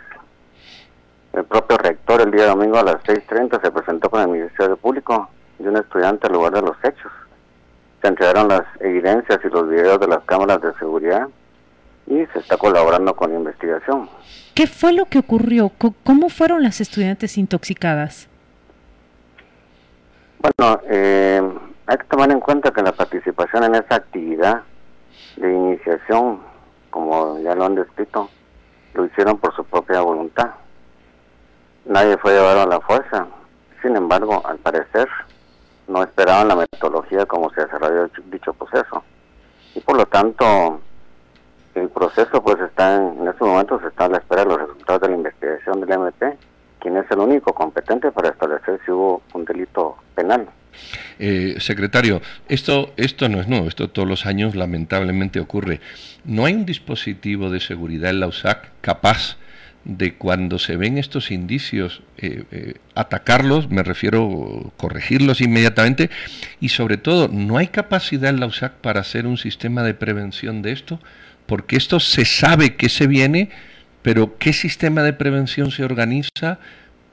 El 1.33 1.43
propio 1.43 1.77
rector 1.77 2.21
el 2.21 2.31
día 2.31 2.45
domingo 2.47 2.77
a 2.77 2.83
las 2.83 2.95
6.30 3.03 3.61
se 3.61 3.71
presentó 3.71 4.09
con 4.09 4.21
el 4.21 4.29
Ministerio 4.29 4.77
Público 4.77 5.29
y 5.59 5.67
un 5.67 5.75
estudiante 5.75 6.27
al 6.27 6.33
lugar 6.33 6.53
de 6.53 6.61
los 6.61 6.77
hechos. 6.81 7.11
Se 8.01 8.07
entregaron 8.07 8.47
las 8.47 8.63
evidencias 8.79 9.39
y 9.43 9.49
los 9.49 9.67
videos 9.67 9.99
de 9.99 10.07
las 10.07 10.23
cámaras 10.23 10.61
de 10.61 10.73
seguridad 10.75 11.27
y 12.07 12.25
se 12.27 12.39
está 12.39 12.55
colaborando 12.55 13.13
con 13.15 13.31
la 13.31 13.37
investigación. 13.37 14.09
¿Qué 14.53 14.67
fue 14.67 14.93
lo 14.93 15.05
que 15.05 15.19
ocurrió? 15.19 15.71
¿Cómo 16.03 16.29
fueron 16.29 16.63
las 16.63 16.79
estudiantes 16.79 17.37
intoxicadas? 17.37 18.29
Bueno, 20.39 20.81
eh, 20.85 21.41
hay 21.87 21.97
que 21.97 22.03
tomar 22.05 22.31
en 22.31 22.39
cuenta 22.39 22.71
que 22.71 22.81
la 22.81 22.91
participación 22.91 23.63
en 23.63 23.75
esa 23.75 23.95
actividad 23.95 24.63
de 25.37 25.51
iniciación, 25.51 26.41
como 26.89 27.39
ya 27.39 27.55
lo 27.55 27.65
han 27.65 27.75
descrito, 27.75 28.29
lo 28.93 29.05
hicieron 29.05 29.37
por 29.37 29.55
su 29.55 29.63
propia 29.63 30.01
voluntad. 30.01 30.51
Nadie 31.85 32.17
fue 32.17 32.33
llevado 32.33 32.61
a 32.61 32.65
la 32.65 32.79
fuerza. 32.81 33.27
Sin 33.81 33.95
embargo, 33.95 34.41
al 34.45 34.57
parecer, 34.57 35.07
no 35.87 36.03
esperaban 36.03 36.47
la 36.47 36.55
metodología 36.55 37.25
como 37.25 37.49
se 37.51 37.61
desarrolló 37.61 38.09
dicho 38.25 38.53
proceso. 38.53 39.03
Y 39.75 39.81
por 39.81 39.97
lo 39.97 40.05
tanto, 40.05 40.79
el 41.75 41.89
proceso 41.89 42.41
pues 42.41 42.59
está 42.61 42.95
en, 42.95 43.19
en 43.21 43.27
estos 43.27 43.47
momentos 43.47 43.83
está 43.83 44.05
a 44.05 44.09
la 44.09 44.17
espera 44.17 44.43
de 44.43 44.49
los 44.49 44.61
resultados 44.61 45.01
de 45.01 45.09
la 45.09 45.15
investigación 45.15 45.81
del 45.81 45.91
MP 45.91 46.37
quien 46.79 46.97
es 46.97 47.09
el 47.11 47.19
único 47.19 47.53
competente 47.53 48.11
para 48.11 48.29
establecer 48.29 48.79
si 48.85 48.91
hubo 48.91 49.21
un 49.33 49.45
delito 49.45 49.97
penal. 50.13 50.47
Eh, 51.19 51.55
secretario, 51.59 52.21
esto, 52.49 52.93
esto 52.97 53.29
no 53.29 53.39
es 53.39 53.47
nuevo, 53.47 53.67
esto 53.67 53.89
todos 53.89 54.07
los 54.07 54.25
años 54.25 54.55
lamentablemente 54.55 55.39
ocurre. 55.39 55.79
¿No 56.25 56.45
hay 56.45 56.53
un 56.53 56.65
dispositivo 56.65 57.49
de 57.49 57.59
seguridad 57.59 58.09
en 58.09 58.19
la 58.19 58.27
USAC 58.27 58.71
capaz 58.81 59.37
de 59.85 60.15
cuando 60.15 60.57
se 60.57 60.77
ven 60.77 60.97
estos 60.97 61.29
indicios 61.31 62.01
eh, 62.17 62.43
eh, 62.51 62.73
atacarlos, 62.95 63.69
me 63.69 63.83
refiero 63.83 64.73
corregirlos 64.77 65.41
inmediatamente, 65.41 66.09
y 66.59 66.69
sobre 66.69 66.97
todo, 66.97 67.27
¿no 67.27 67.57
hay 67.57 67.67
capacidad 67.67 68.31
en 68.31 68.39
la 68.39 68.47
USAC 68.47 68.73
para 68.73 69.01
hacer 69.01 69.27
un 69.27 69.37
sistema 69.37 69.83
de 69.83 69.93
prevención 69.93 70.63
de 70.63 70.71
esto? 70.71 70.99
Porque 71.45 71.77
esto 71.77 71.99
se 71.99 72.25
sabe 72.25 72.75
que 72.75 72.89
se 72.89 73.05
viene 73.05 73.51
pero 74.05 74.37
¿qué 74.37 74.53
sistema 74.53 75.01
de 75.01 75.13
prevención 75.13 75.71
se 75.71 75.83
organiza 75.83 76.59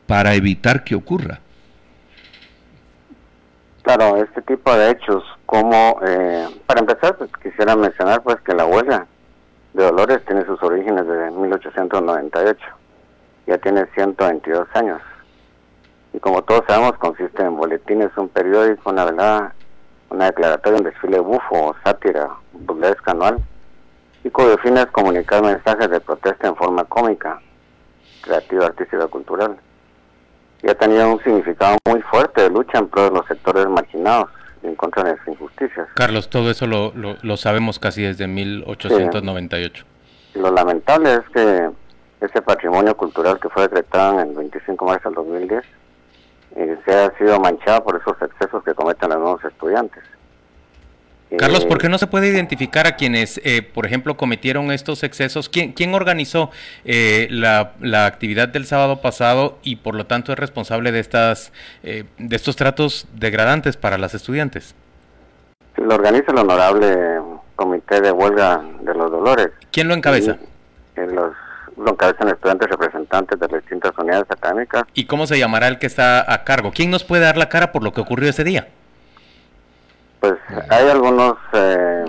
para 0.06 0.34
evitar 0.34 0.84
que 0.84 0.94
ocurra? 0.94 1.40
Claro, 3.80 4.18
este 4.22 4.42
tipo 4.42 4.76
de 4.76 4.90
hechos, 4.90 5.24
como 5.46 5.98
eh, 6.06 6.46
para 6.66 6.80
empezar, 6.80 7.16
pues, 7.16 7.30
quisiera 7.42 7.76
mencionar 7.76 8.22
pues 8.22 8.36
que 8.42 8.52
la 8.52 8.66
huelga 8.66 9.06
de 9.72 9.84
Dolores 9.84 10.22
tiene 10.26 10.44
sus 10.44 10.62
orígenes 10.62 11.06
desde 11.06 11.30
1898, 11.30 12.60
ya 13.46 13.56
tiene 13.56 13.86
122 13.94 14.68
años. 14.74 15.00
Y 16.12 16.18
como 16.18 16.42
todos 16.42 16.62
sabemos, 16.68 16.98
consiste 16.98 17.42
en 17.42 17.56
boletines, 17.56 18.10
un 18.18 18.28
periódico, 18.28 18.90
una 18.90 19.06
velada, 19.06 19.54
una 20.10 20.26
declaratoria, 20.26 20.78
un 20.78 20.84
desfile 20.84 21.20
bufo 21.20 21.74
sátira 21.82 22.28
burlesca 22.52 23.12
anual, 23.12 23.38
cuyo 24.30 24.56
fin 24.58 24.76
es 24.76 24.86
comunicar 24.86 25.42
mensajes 25.42 25.90
de 25.90 26.00
protesta 26.00 26.48
en 26.48 26.56
forma 26.56 26.84
cómica, 26.84 27.40
creativa, 28.22 28.66
artística, 28.66 29.06
cultural. 29.08 29.56
Y 30.62 30.68
ha 30.68 30.74
tenido 30.74 31.12
un 31.12 31.22
significado 31.22 31.76
muy 31.88 32.00
fuerte 32.02 32.42
de 32.42 32.50
lucha 32.50 32.78
en 32.78 32.88
pro 32.88 33.04
de 33.04 33.10
los 33.10 33.26
sectores 33.26 33.66
marginados, 33.68 34.30
y 34.62 34.68
en 34.68 34.76
contra 34.76 35.02
de 35.02 35.16
las 35.16 35.28
injusticias. 35.28 35.88
Carlos, 35.94 36.30
todo 36.30 36.50
eso 36.50 36.66
lo, 36.66 36.92
lo, 36.94 37.36
sabemos 37.36 37.80
casi 37.80 38.02
desde 38.02 38.28
1898. 38.28 39.84
Lo 40.34 40.50
lamentable 40.52 41.14
es 41.14 41.28
que 41.34 41.70
ese 42.20 42.42
patrimonio 42.42 42.96
cultural 42.96 43.40
que 43.40 43.48
fue 43.48 43.62
decretado 43.62 44.20
en 44.20 44.28
el 44.28 44.34
25 44.36 44.84
de 44.84 44.90
marzo 44.92 45.08
del 45.08 45.16
2010 45.16 45.64
eh, 46.54 46.78
se 46.84 46.94
ha 46.94 47.18
sido 47.18 47.40
manchado 47.40 47.82
por 47.82 48.00
esos 48.00 48.20
excesos 48.22 48.62
que 48.62 48.74
cometen 48.74 49.08
los 49.10 49.18
nuevos 49.18 49.44
estudiantes. 49.44 50.04
Carlos, 51.38 51.64
¿por 51.64 51.78
qué 51.78 51.88
no 51.88 51.98
se 51.98 52.06
puede 52.06 52.28
identificar 52.28 52.86
a 52.86 52.96
quienes, 52.96 53.40
eh, 53.44 53.62
por 53.62 53.86
ejemplo, 53.86 54.16
cometieron 54.16 54.70
estos 54.70 55.02
excesos? 55.02 55.48
¿Quién, 55.48 55.72
quién 55.72 55.94
organizó 55.94 56.50
eh, 56.84 57.28
la, 57.30 57.72
la, 57.80 58.06
actividad 58.06 58.48
del 58.48 58.66
sábado 58.66 59.00
pasado 59.00 59.58
y 59.62 59.76
por 59.76 59.94
lo 59.94 60.06
tanto 60.06 60.32
es 60.32 60.38
responsable 60.38 60.92
de, 60.92 61.00
estas, 61.00 61.52
eh, 61.82 62.04
de 62.18 62.36
estos 62.36 62.56
tratos 62.56 63.06
degradantes 63.14 63.76
para 63.76 63.98
las 63.98 64.14
estudiantes? 64.14 64.74
lo 65.76 65.94
organiza 65.94 66.32
el 66.32 66.38
honorable 66.38 67.20
Comité 67.56 68.00
de 68.00 68.12
Huelga 68.12 68.62
de 68.82 68.94
los 68.94 69.10
Dolores. 69.10 69.48
¿Quién 69.70 69.88
lo 69.88 69.94
encabeza? 69.94 70.36
los, 70.96 71.32
lo 71.76 71.90
encabezan 71.90 72.28
estudiantes 72.28 72.68
representantes 72.68 73.38
de 73.38 73.48
las 73.48 73.60
distintas 73.62 73.92
unidades 73.98 74.30
académicas. 74.30 74.84
¿Y 74.94 75.06
cómo 75.06 75.26
se 75.26 75.38
llamará 75.38 75.68
el 75.68 75.78
que 75.78 75.86
está 75.86 76.30
a 76.32 76.44
cargo? 76.44 76.72
¿Quién 76.74 76.90
nos 76.90 77.04
puede 77.04 77.22
dar 77.22 77.36
la 77.36 77.48
cara 77.48 77.72
por 77.72 77.82
lo 77.82 77.92
que 77.92 78.00
ocurrió 78.00 78.28
ese 78.28 78.44
día? 78.44 78.68
Pues 80.22 80.34
hay 80.70 80.88
algunos 80.88 81.34
eh, 81.52 82.04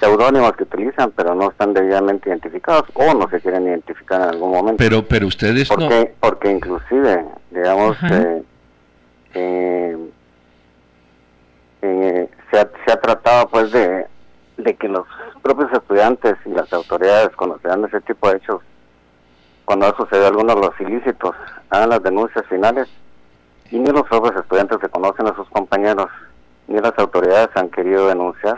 seudónimos 0.00 0.56
que 0.56 0.64
utilizan, 0.64 1.12
pero 1.12 1.36
no 1.36 1.50
están 1.50 1.72
debidamente 1.72 2.28
identificados 2.30 2.82
o 2.94 3.14
no 3.14 3.30
se 3.30 3.40
quieren 3.40 3.62
identificar 3.62 4.22
en 4.22 4.28
algún 4.30 4.50
momento. 4.50 4.78
Pero, 4.78 5.04
pero 5.06 5.28
ustedes 5.28 5.68
porque, 5.68 5.88
no. 5.88 6.06
Porque 6.18 6.50
inclusive, 6.50 7.24
digamos, 7.52 7.96
eh, 8.10 8.42
eh, 9.34 9.96
eh, 11.82 12.28
se, 12.50 12.58
ha, 12.58 12.68
se 12.84 12.92
ha 12.92 13.00
tratado 13.00 13.48
pues 13.50 13.70
de, 13.70 14.08
de 14.56 14.74
que 14.74 14.88
los 14.88 15.06
propios 15.40 15.72
estudiantes 15.72 16.34
y 16.44 16.48
las 16.48 16.72
autoridades 16.72 17.30
conocerán 17.36 17.84
ese 17.84 18.00
tipo 18.00 18.28
de 18.28 18.38
hechos. 18.38 18.62
Cuando 19.64 19.86
ha 19.86 19.96
sucedido 19.96 20.26
algunos 20.26 20.56
de 20.56 20.60
los 20.62 20.80
ilícitos, 20.80 21.36
hagan 21.70 21.90
las 21.90 22.02
denuncias 22.02 22.44
finales 22.46 22.88
y 23.70 23.78
ni 23.78 23.92
los 23.92 24.08
propios 24.08 24.34
estudiantes 24.34 24.78
se 24.80 24.88
conocen 24.88 25.28
a 25.28 25.36
sus 25.36 25.48
compañeros 25.50 26.10
ni 26.68 26.80
las 26.80 26.96
autoridades 26.98 27.48
han 27.54 27.68
querido 27.70 28.08
denunciar 28.08 28.56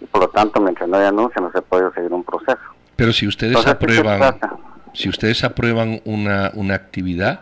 y 0.00 0.06
por 0.06 0.22
lo 0.22 0.28
tanto 0.28 0.60
mientras 0.60 0.88
no 0.88 0.96
haya 0.96 1.06
denuncia 1.06 1.40
no 1.40 1.50
se 1.50 1.62
puede 1.62 1.92
seguir 1.94 2.12
un 2.12 2.24
proceso. 2.24 2.58
Pero 2.96 3.12
si 3.12 3.26
ustedes 3.26 3.66
aprueban 3.66 4.20
si 4.92 5.08
ustedes 5.08 5.44
aprueban 5.44 6.00
una, 6.04 6.50
una 6.54 6.74
actividad, 6.74 7.40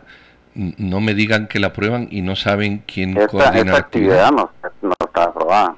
no 0.55 1.01
me 1.01 1.15
digan 1.15 1.47
que 1.47 1.59
la 1.59 1.69
aprueban 1.69 2.09
y 2.11 2.23
no 2.23 2.37
saben 2.37 2.83
quién 2.87 3.15
coordina 3.15 3.73
la 3.73 3.79
actividad. 3.79 4.31
No, 4.31 4.51
no 4.83 4.95
está 4.99 5.25
aprobada. 5.25 5.77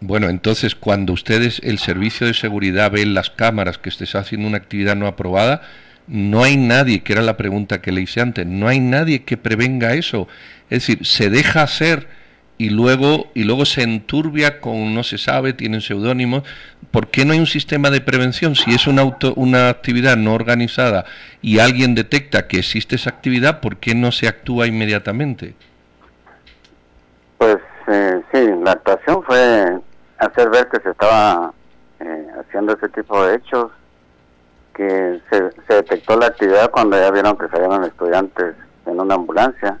Bueno, 0.00 0.28
entonces 0.28 0.74
cuando 0.74 1.12
ustedes, 1.12 1.60
el 1.62 1.78
servicio 1.78 2.26
de 2.26 2.34
seguridad, 2.34 2.90
ven 2.90 3.14
las 3.14 3.30
cámaras 3.30 3.78
que 3.78 3.88
estés 3.88 4.14
haciendo 4.14 4.48
una 4.48 4.56
actividad 4.56 4.96
no 4.96 5.06
aprobada, 5.06 5.62
no 6.08 6.42
hay 6.42 6.56
nadie, 6.56 7.02
que 7.02 7.12
era 7.12 7.22
la 7.22 7.36
pregunta 7.36 7.80
que 7.80 7.92
le 7.92 8.00
hice 8.00 8.20
antes, 8.20 8.46
no 8.46 8.66
hay 8.68 8.80
nadie 8.80 9.24
que 9.24 9.36
prevenga 9.36 9.94
eso. 9.94 10.26
Es 10.70 10.86
decir, 10.86 11.06
se 11.06 11.30
deja 11.30 11.62
hacer 11.62 12.08
y 12.62 12.70
luego, 12.70 13.26
y 13.34 13.42
luego 13.42 13.64
se 13.64 13.82
enturbia 13.82 14.60
con 14.60 14.94
no 14.94 15.02
se 15.02 15.18
sabe, 15.18 15.52
tienen 15.52 15.80
seudónimos. 15.80 16.44
¿Por 16.92 17.08
qué 17.08 17.24
no 17.24 17.32
hay 17.32 17.40
un 17.40 17.48
sistema 17.48 17.90
de 17.90 18.00
prevención? 18.00 18.54
Si 18.54 18.72
es 18.72 18.86
una, 18.86 19.02
auto, 19.02 19.34
una 19.34 19.68
actividad 19.68 20.16
no 20.16 20.32
organizada 20.32 21.04
y 21.40 21.58
alguien 21.58 21.96
detecta 21.96 22.46
que 22.46 22.60
existe 22.60 22.94
esa 22.94 23.10
actividad, 23.10 23.58
¿por 23.58 23.78
qué 23.78 23.96
no 23.96 24.12
se 24.12 24.28
actúa 24.28 24.68
inmediatamente? 24.68 25.56
Pues 27.38 27.56
eh, 27.88 28.22
sí, 28.32 28.48
la 28.62 28.70
actuación 28.70 29.24
fue 29.24 29.80
hacer 30.18 30.48
ver 30.48 30.68
que 30.68 30.80
se 30.82 30.90
estaba 30.90 31.52
eh, 31.98 32.26
haciendo 32.38 32.74
ese 32.74 32.88
tipo 32.90 33.26
de 33.26 33.34
hechos, 33.34 33.72
que 34.72 35.20
se, 35.28 35.50
se 35.66 35.74
detectó 35.74 36.16
la 36.16 36.26
actividad 36.26 36.70
cuando 36.70 36.96
ya 36.96 37.10
vieron 37.10 37.36
que 37.36 37.48
salieron 37.48 37.82
estudiantes 37.82 38.54
en 38.86 39.00
una 39.00 39.16
ambulancia 39.16 39.80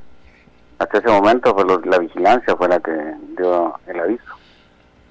hasta 0.82 0.98
ese 0.98 1.08
momento 1.08 1.54
pues, 1.54 1.66
la 1.86 1.98
vigilancia 1.98 2.56
fue 2.56 2.68
la 2.68 2.80
que 2.80 2.92
dio 3.36 3.74
el 3.86 4.00
aviso. 4.00 4.24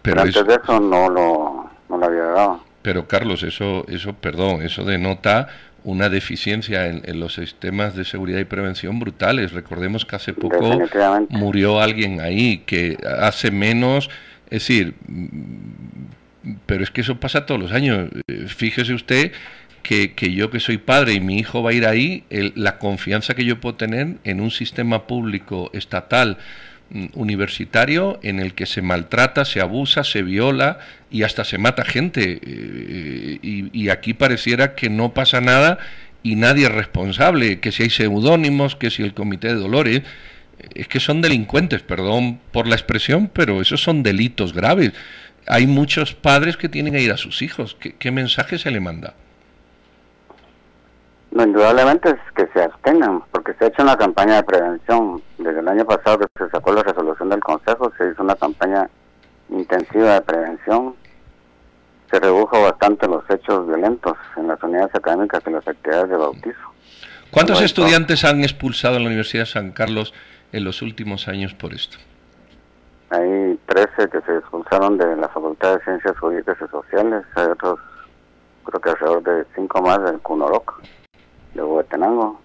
Pero, 0.02 0.22
antes 0.22 0.46
de 0.46 0.56
eso 0.56 0.80
no 0.80 1.10
lo, 1.10 1.70
no 1.90 1.98
lo 1.98 2.06
había 2.06 2.24
dado. 2.24 2.64
Pero 2.82 3.08
Carlos, 3.08 3.44
eso, 3.44 3.86
eso, 3.88 4.14
perdón, 4.14 4.64
eso 4.64 4.84
denota 4.84 5.48
una 5.84 6.10
deficiencia 6.10 6.88
en, 6.88 7.20
los 7.20 7.36
sistemas 7.36 7.96
de 7.96 8.06
seguridad 8.06 8.40
y 8.40 8.46
prevención 8.46 9.00
brutales. 9.00 9.52
Recordemos 9.52 10.06
que 10.06 10.16
hace 10.16 10.34
poco 10.34 10.80
murió 11.30 11.80
alguien 11.80 12.22
ahí, 12.22 12.60
que 12.60 12.98
hace 13.20 13.52
menos, 13.52 14.10
es 14.46 14.68
decir, 14.68 14.96
mm, 15.08 16.56
pero 16.66 16.84
es 16.84 16.92
que 16.92 17.02
eso 17.02 17.20
pasa 17.20 17.46
todos 17.46 17.62
los 17.62 17.72
años. 17.72 18.10
Eh, 18.28 18.46
fíjese 18.48 18.94
usted 18.94 19.32
que, 19.82 20.34
yo 20.34 20.50
que 20.50 20.60
soy 20.60 20.78
padre 20.78 21.14
y 21.14 21.20
mi 21.20 21.40
hijo 21.40 21.64
va 21.64 21.72
a 21.72 21.74
ir 21.74 21.86
ahí, 21.86 22.24
la 22.30 22.78
confianza 22.78 23.34
que 23.34 23.46
yo 23.46 23.60
puedo 23.60 23.76
tener 23.76 24.18
en 24.24 24.42
un 24.42 24.52
sistema 24.52 25.08
público 25.08 25.70
estatal 25.74 26.38
mm, 26.90 27.08
universitario 27.14 28.20
en 28.24 28.40
el 28.40 28.54
que 28.54 28.66
se 28.66 28.82
maltrata, 28.82 29.46
se 29.46 29.62
abusa, 29.62 30.04
se 30.04 30.22
viola 30.22 30.80
y 31.10 31.24
hasta 31.24 31.44
se 31.44 31.58
mata 31.58 31.84
gente. 31.84 32.40
Eh, 32.42 33.40
y, 33.74 33.90
aquí 33.90 34.14
pareciera 34.14 34.76
que 34.76 34.90
no 34.90 35.14
pasa 35.14 35.42
nada 35.42 35.80
y 36.24 36.36
nadie 36.36 36.66
es 36.66 36.72
responsable, 36.72 37.60
que 37.60 37.72
si 37.72 37.84
hay 37.84 37.90
seudónimos, 37.90 38.76
que 38.76 38.92
si 38.92 39.02
el 39.04 39.14
comité 39.14 39.48
de 39.48 39.56
dolores, 39.56 40.02
es 40.76 40.88
que 40.88 41.00
son 41.00 41.22
delincuentes, 41.22 41.82
perdón 41.82 42.40
por 42.52 42.68
la 42.68 42.76
expresión, 42.76 43.30
pero 43.34 43.62
esos 43.62 43.82
son 43.82 44.04
delitos 44.04 44.54
graves. 44.54 44.94
Hay 45.48 45.66
muchos 45.66 46.14
padres 46.14 46.56
que 46.56 46.70
tienen 46.70 46.94
que 46.94 47.02
ir 47.02 47.12
a 47.12 47.18
sus 47.18 47.42
hijos. 47.42 47.76
qué 47.80 48.12
mensaje 48.12 48.60
se 48.60 48.70
le 48.70 48.80
manda? 48.80 49.16
No, 51.32 51.44
indudablemente 51.44 52.10
es 52.10 52.20
que 52.36 52.48
se 52.52 52.62
abstengan, 52.62 53.24
porque 53.32 53.54
se 53.54 53.64
ha 53.64 53.68
hecho 53.70 53.84
una 53.84 53.96
campaña 53.96 54.36
de 54.36 54.44
prevención. 54.44 55.22
Desde 55.38 55.62
el 55.62 55.68
año 55.68 55.86
pasado 55.86 56.20
que 56.20 56.28
se 56.38 56.50
sacó 56.50 56.74
la 56.74 56.84
resolución 56.84 57.30
del 57.30 57.40
Consejo, 57.40 57.92
se 57.98 58.12
hizo 58.12 58.22
una 58.22 58.36
campaña 58.36 58.90
intensiva 59.50 60.16
de 60.16 60.22
prevención. 60.22 60.94
Se 62.10 62.20
redujo 62.20 62.62
bastante 62.62 63.08
los 63.08 63.24
hechos 63.30 63.66
violentos 63.66 64.18
en 64.36 64.50
las 64.50 64.62
unidades 64.62 64.94
académicas 64.94 65.42
y 65.48 65.52
las 65.52 65.66
actividades 65.66 66.10
de 66.10 66.18
bautizo. 66.18 66.60
¿Cuántos 67.32 67.62
estudiantes 67.62 68.26
han 68.26 68.42
expulsado 68.42 68.98
en 68.98 69.04
la 69.04 69.08
Universidad 69.08 69.44
de 69.44 69.52
San 69.52 69.72
Carlos 69.72 70.14
en 70.52 70.66
los 70.66 70.82
últimos 70.82 71.30
años 71.30 71.54
por 71.54 71.74
esto? 71.74 71.98
Hay 73.10 73.58
13 73.68 74.10
que 74.10 74.20
se 74.22 74.38
expulsaron 74.38 74.98
de 74.98 75.16
la 75.16 75.30
Facultad 75.30 75.78
de 75.78 75.84
Ciencias 75.86 76.18
Jurídicas 76.20 76.58
y 76.62 76.70
Sociales, 76.70 77.24
hay 77.36 77.46
otros, 77.46 77.80
creo 78.66 78.82
que 78.82 78.90
alrededor 78.90 79.24
de 79.24 79.46
5 79.56 79.82
más 79.82 80.04
del 80.04 80.20
CUNOROC 80.20 80.82
de 81.54 81.62
Huehuetenango 81.62 82.40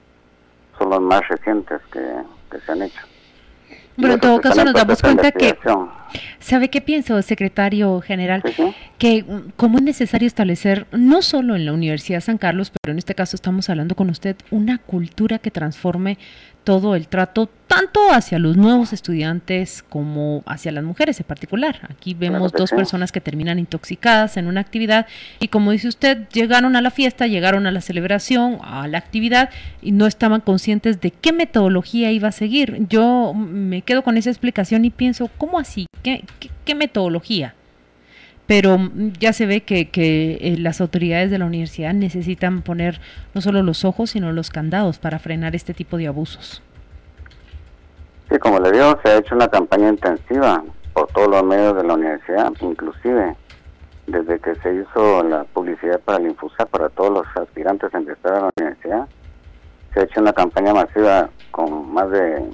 son 0.79 0.91
los 0.91 1.01
más 1.01 1.27
recientes 1.29 1.81
que, 1.93 2.61
se 2.65 2.73
han 2.73 2.83
hecho. 2.83 3.01
Bueno, 3.97 4.15
en 4.15 4.21
todo 4.21 4.41
caso 4.41 4.65
nos 4.65 4.75
damos 4.75 5.01
cuenta 5.01 5.33
que... 5.33 5.59
¿Sabe 6.39 6.69
qué 6.69 6.81
pienso, 6.81 7.21
secretario 7.23 8.01
general? 8.01 8.43
Que 8.99 9.23
mm, 9.23 9.53
como 9.57 9.79
es 9.79 9.85
necesario 9.85 10.27
establecer, 10.27 10.87
no 10.93 11.23
solo 11.23 11.57
en 11.57 11.67
la 11.67 11.73
Universidad 11.73 12.19
de 12.19 12.23
San 12.23 12.39
Carlos, 12.39 12.73
pero 12.83 12.93
en 12.93 12.99
este 12.99 13.15
caso 13.15 13.37
estamos 13.37 13.69
hablando 13.71 13.95
con 13.95 14.11
usted, 14.11 14.37
una 14.51 14.79
cultura 14.79 15.39
que 15.39 15.51
transforme 15.51 16.19
todo 16.67 16.97
el 16.97 17.07
trato, 17.07 17.49
tanto 17.69 18.01
hacia 18.11 18.41
los 18.41 18.57
nuevos 18.57 18.93
estudiantes 18.93 19.85
como 19.89 20.43
hacia 20.47 20.73
las 20.73 20.83
mujeres 20.83 21.21
en 21.21 21.25
particular. 21.25 21.79
Aquí 21.89 22.13
vemos 22.13 22.51
dos 22.51 22.71
personas 22.73 23.13
que 23.13 23.21
terminan 23.21 23.61
intoxicadas 23.61 24.37
en 24.37 24.49
una 24.49 24.63
actividad 24.63 25.07
y 25.39 25.47
como 25.47 25.71
dice 25.71 25.87
usted, 25.87 26.29
llegaron 26.33 26.75
a 26.75 26.83
la 26.83 26.91
fiesta, 26.91 27.29
llegaron 27.29 27.69
a 27.69 27.71
la 27.71 27.81
celebración, 27.81 28.59
a 28.65 28.89
la 28.89 28.99
actividad 28.99 29.51
y 29.81 29.93
no 29.93 30.09
estaban 30.09 30.41
conscientes 30.41 31.01
de 31.01 31.13
qué 31.13 31.33
metodología 31.33 32.11
iba 32.11 32.29
a 32.29 32.33
seguir. 32.33 32.85
Yo 32.89 33.33
me 33.33 33.83
quedo 33.83 34.03
con 34.03 34.17
esa 34.17 34.31
explicación 34.31 34.85
y 34.85 34.91
pienso, 34.91 35.31
¿cómo 35.39 35.61
así? 35.61 35.87
¿Qué, 36.07 36.25
qué, 36.65 36.75
metodología? 36.77 37.57
pero 38.47 38.79
ya 39.19 39.33
se 39.33 39.45
ve 39.45 39.63
que, 39.63 39.91
que 39.91 40.39
eh, 40.41 40.57
las 40.57 40.81
autoridades 40.81 41.33
de 41.33 41.39
la 41.39 41.47
universidad 41.47 41.93
necesitan 41.95 42.63
poner 42.63 43.01
no 43.35 43.41
solo 43.41 43.61
los 43.65 43.85
ojos, 43.85 44.11
sino 44.11 44.31
los 44.31 44.51
candados 44.51 45.01
para 45.01 45.19
frenar 45.19 45.57
este 45.57 45.75
tipo 45.75 45.97
de 45.97 46.07
abusos. 46.07 46.63
Sí, 48.31 48.39
como 48.39 48.61
le 48.61 48.71
digo, 48.71 48.97
se 49.03 49.09
ha 49.09 49.19
hecho 49.19 49.35
una 49.35 49.49
campaña 49.49 49.89
intensiva 49.89 50.63
por 50.93 51.09
todos 51.09 51.27
los 51.27 51.43
medios 51.43 51.75
de 51.75 51.83
la 51.83 51.95
universidad, 51.95 52.53
inclusive 52.61 53.35
desde 54.07 54.39
que 54.39 54.55
se 54.63 54.75
hizo 54.77 55.25
la 55.25 55.43
publicidad 55.43 55.99
para 55.99 56.19
el 56.19 56.27
Infusa, 56.27 56.67
para 56.67 56.89
todos 56.91 57.11
los 57.11 57.27
aspirantes 57.37 57.93
a 57.93 57.99
ingresar 57.99 58.33
a 58.33 58.41
la 58.43 58.51
universidad, 58.57 59.09
se 59.93 59.99
ha 59.99 60.03
hecho 60.05 60.21
una 60.21 60.33
campaña 60.33 60.73
masiva 60.73 61.31
con 61.51 61.93
más 61.93 62.09
de, 62.11 62.49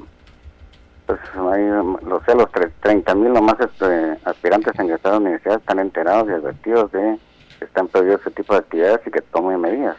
pues, 1.17 1.55
hay, 1.55 1.67
lo 2.07 2.23
sé, 2.25 2.35
los 2.35 2.49
30 2.81 3.15
mil 3.15 3.37
o 3.37 3.43
más 3.43 3.59
este, 3.61 4.19
aspirantes 4.25 4.79
a 4.79 4.83
ingresar 4.83 5.13
a 5.13 5.15
la 5.15 5.21
universidad 5.21 5.57
están 5.57 5.79
enterados 5.79 6.29
y 6.29 6.33
advertidos 6.33 6.93
de 6.93 7.19
que 7.59 7.65
están 7.65 7.89
prohibidos 7.89 8.21
ese 8.23 8.31
tipo 8.31 8.55
de 8.55 8.61
actividades 8.61 9.01
y 9.07 9.11
que 9.11 9.21
tomen 9.21 9.61
medidas. 9.61 9.97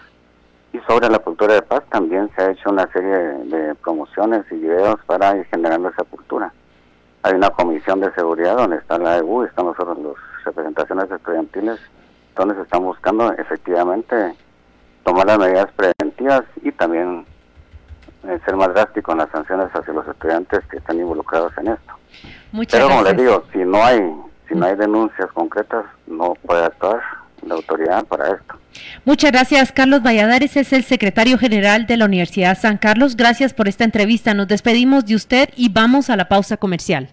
Y 0.71 0.80
sobre 0.80 1.10
la 1.10 1.19
cultura 1.19 1.54
de 1.54 1.62
paz 1.62 1.84
también 1.89 2.30
se 2.36 2.41
ha 2.41 2.52
hecho 2.52 2.69
una 2.69 2.88
serie 2.91 3.10
de, 3.10 3.76
promociones 3.76 4.45
y 4.52 4.56
videos 4.56 4.99
para 5.06 5.38
ir 5.38 5.45
generando 5.45 5.89
esa 5.89 6.04
cultura. 6.04 6.52
hay 7.21 7.34
una 7.34 7.49
comisión 7.52 7.99
de 7.99 8.12
seguridad 8.13 8.58
donde 8.58 8.78
está 8.78 8.97
la 8.97 9.17
EU, 9.17 9.43
están 9.43 9.65
nosotros 9.65 9.97
las 9.99 10.45
representaciones 10.45 11.12
estudiantiles, 11.12 11.80
donde 12.36 12.56
se 12.56 12.62
están 12.62 12.84
buscando 12.84 13.32
efectivamente 13.34 14.36
tomar 15.04 15.28
las 15.28 15.38
medidas 15.38 15.69
preventivas 15.73 16.43
y 16.62 16.71
también 16.71 17.26
ser 18.45 18.55
más 18.55 18.73
drástico 18.73 19.12
en 19.12 19.19
las 19.19 19.29
sanciones 19.29 19.67
hacia 19.73 19.93
los 19.93 20.07
estudiantes 20.07 20.62
que 20.69 20.77
están 20.77 20.97
involucrados 20.99 21.51
en 21.57 21.67
esto. 21.69 21.93
Muchas 22.51 22.79
Pero 22.79 22.89
como 22.89 23.03
les 23.03 23.17
digo, 23.17 23.43
si 23.51 23.59
no 23.59 23.83
hay 23.83 23.99
si 24.47 24.55
no 24.55 24.65
hay 24.65 24.75
denuncias 24.75 25.31
concretas, 25.33 25.86
no 26.05 26.33
puede 26.45 26.65
actuar 26.65 27.01
la 27.47 27.55
autoridad 27.55 28.05
para 28.05 28.27
esto. 28.29 28.55
Muchas 29.05 29.31
gracias, 29.31 29.71
Carlos 29.71 30.01
Valladares, 30.01 30.57
es 30.57 30.73
el 30.73 30.83
secretario 30.83 31.38
general 31.38 31.86
de 31.86 31.97
la 31.97 32.05
Universidad 32.05 32.57
San 32.57 32.77
Carlos. 32.77 33.15
Gracias 33.15 33.53
por 33.53 33.67
esta 33.67 33.83
entrevista. 33.83 34.33
Nos 34.33 34.47
despedimos 34.47 35.05
de 35.05 35.15
usted 35.15 35.49
y 35.55 35.69
vamos 35.69 36.09
a 36.09 36.15
la 36.15 36.29
pausa 36.29 36.57
comercial. 36.57 37.09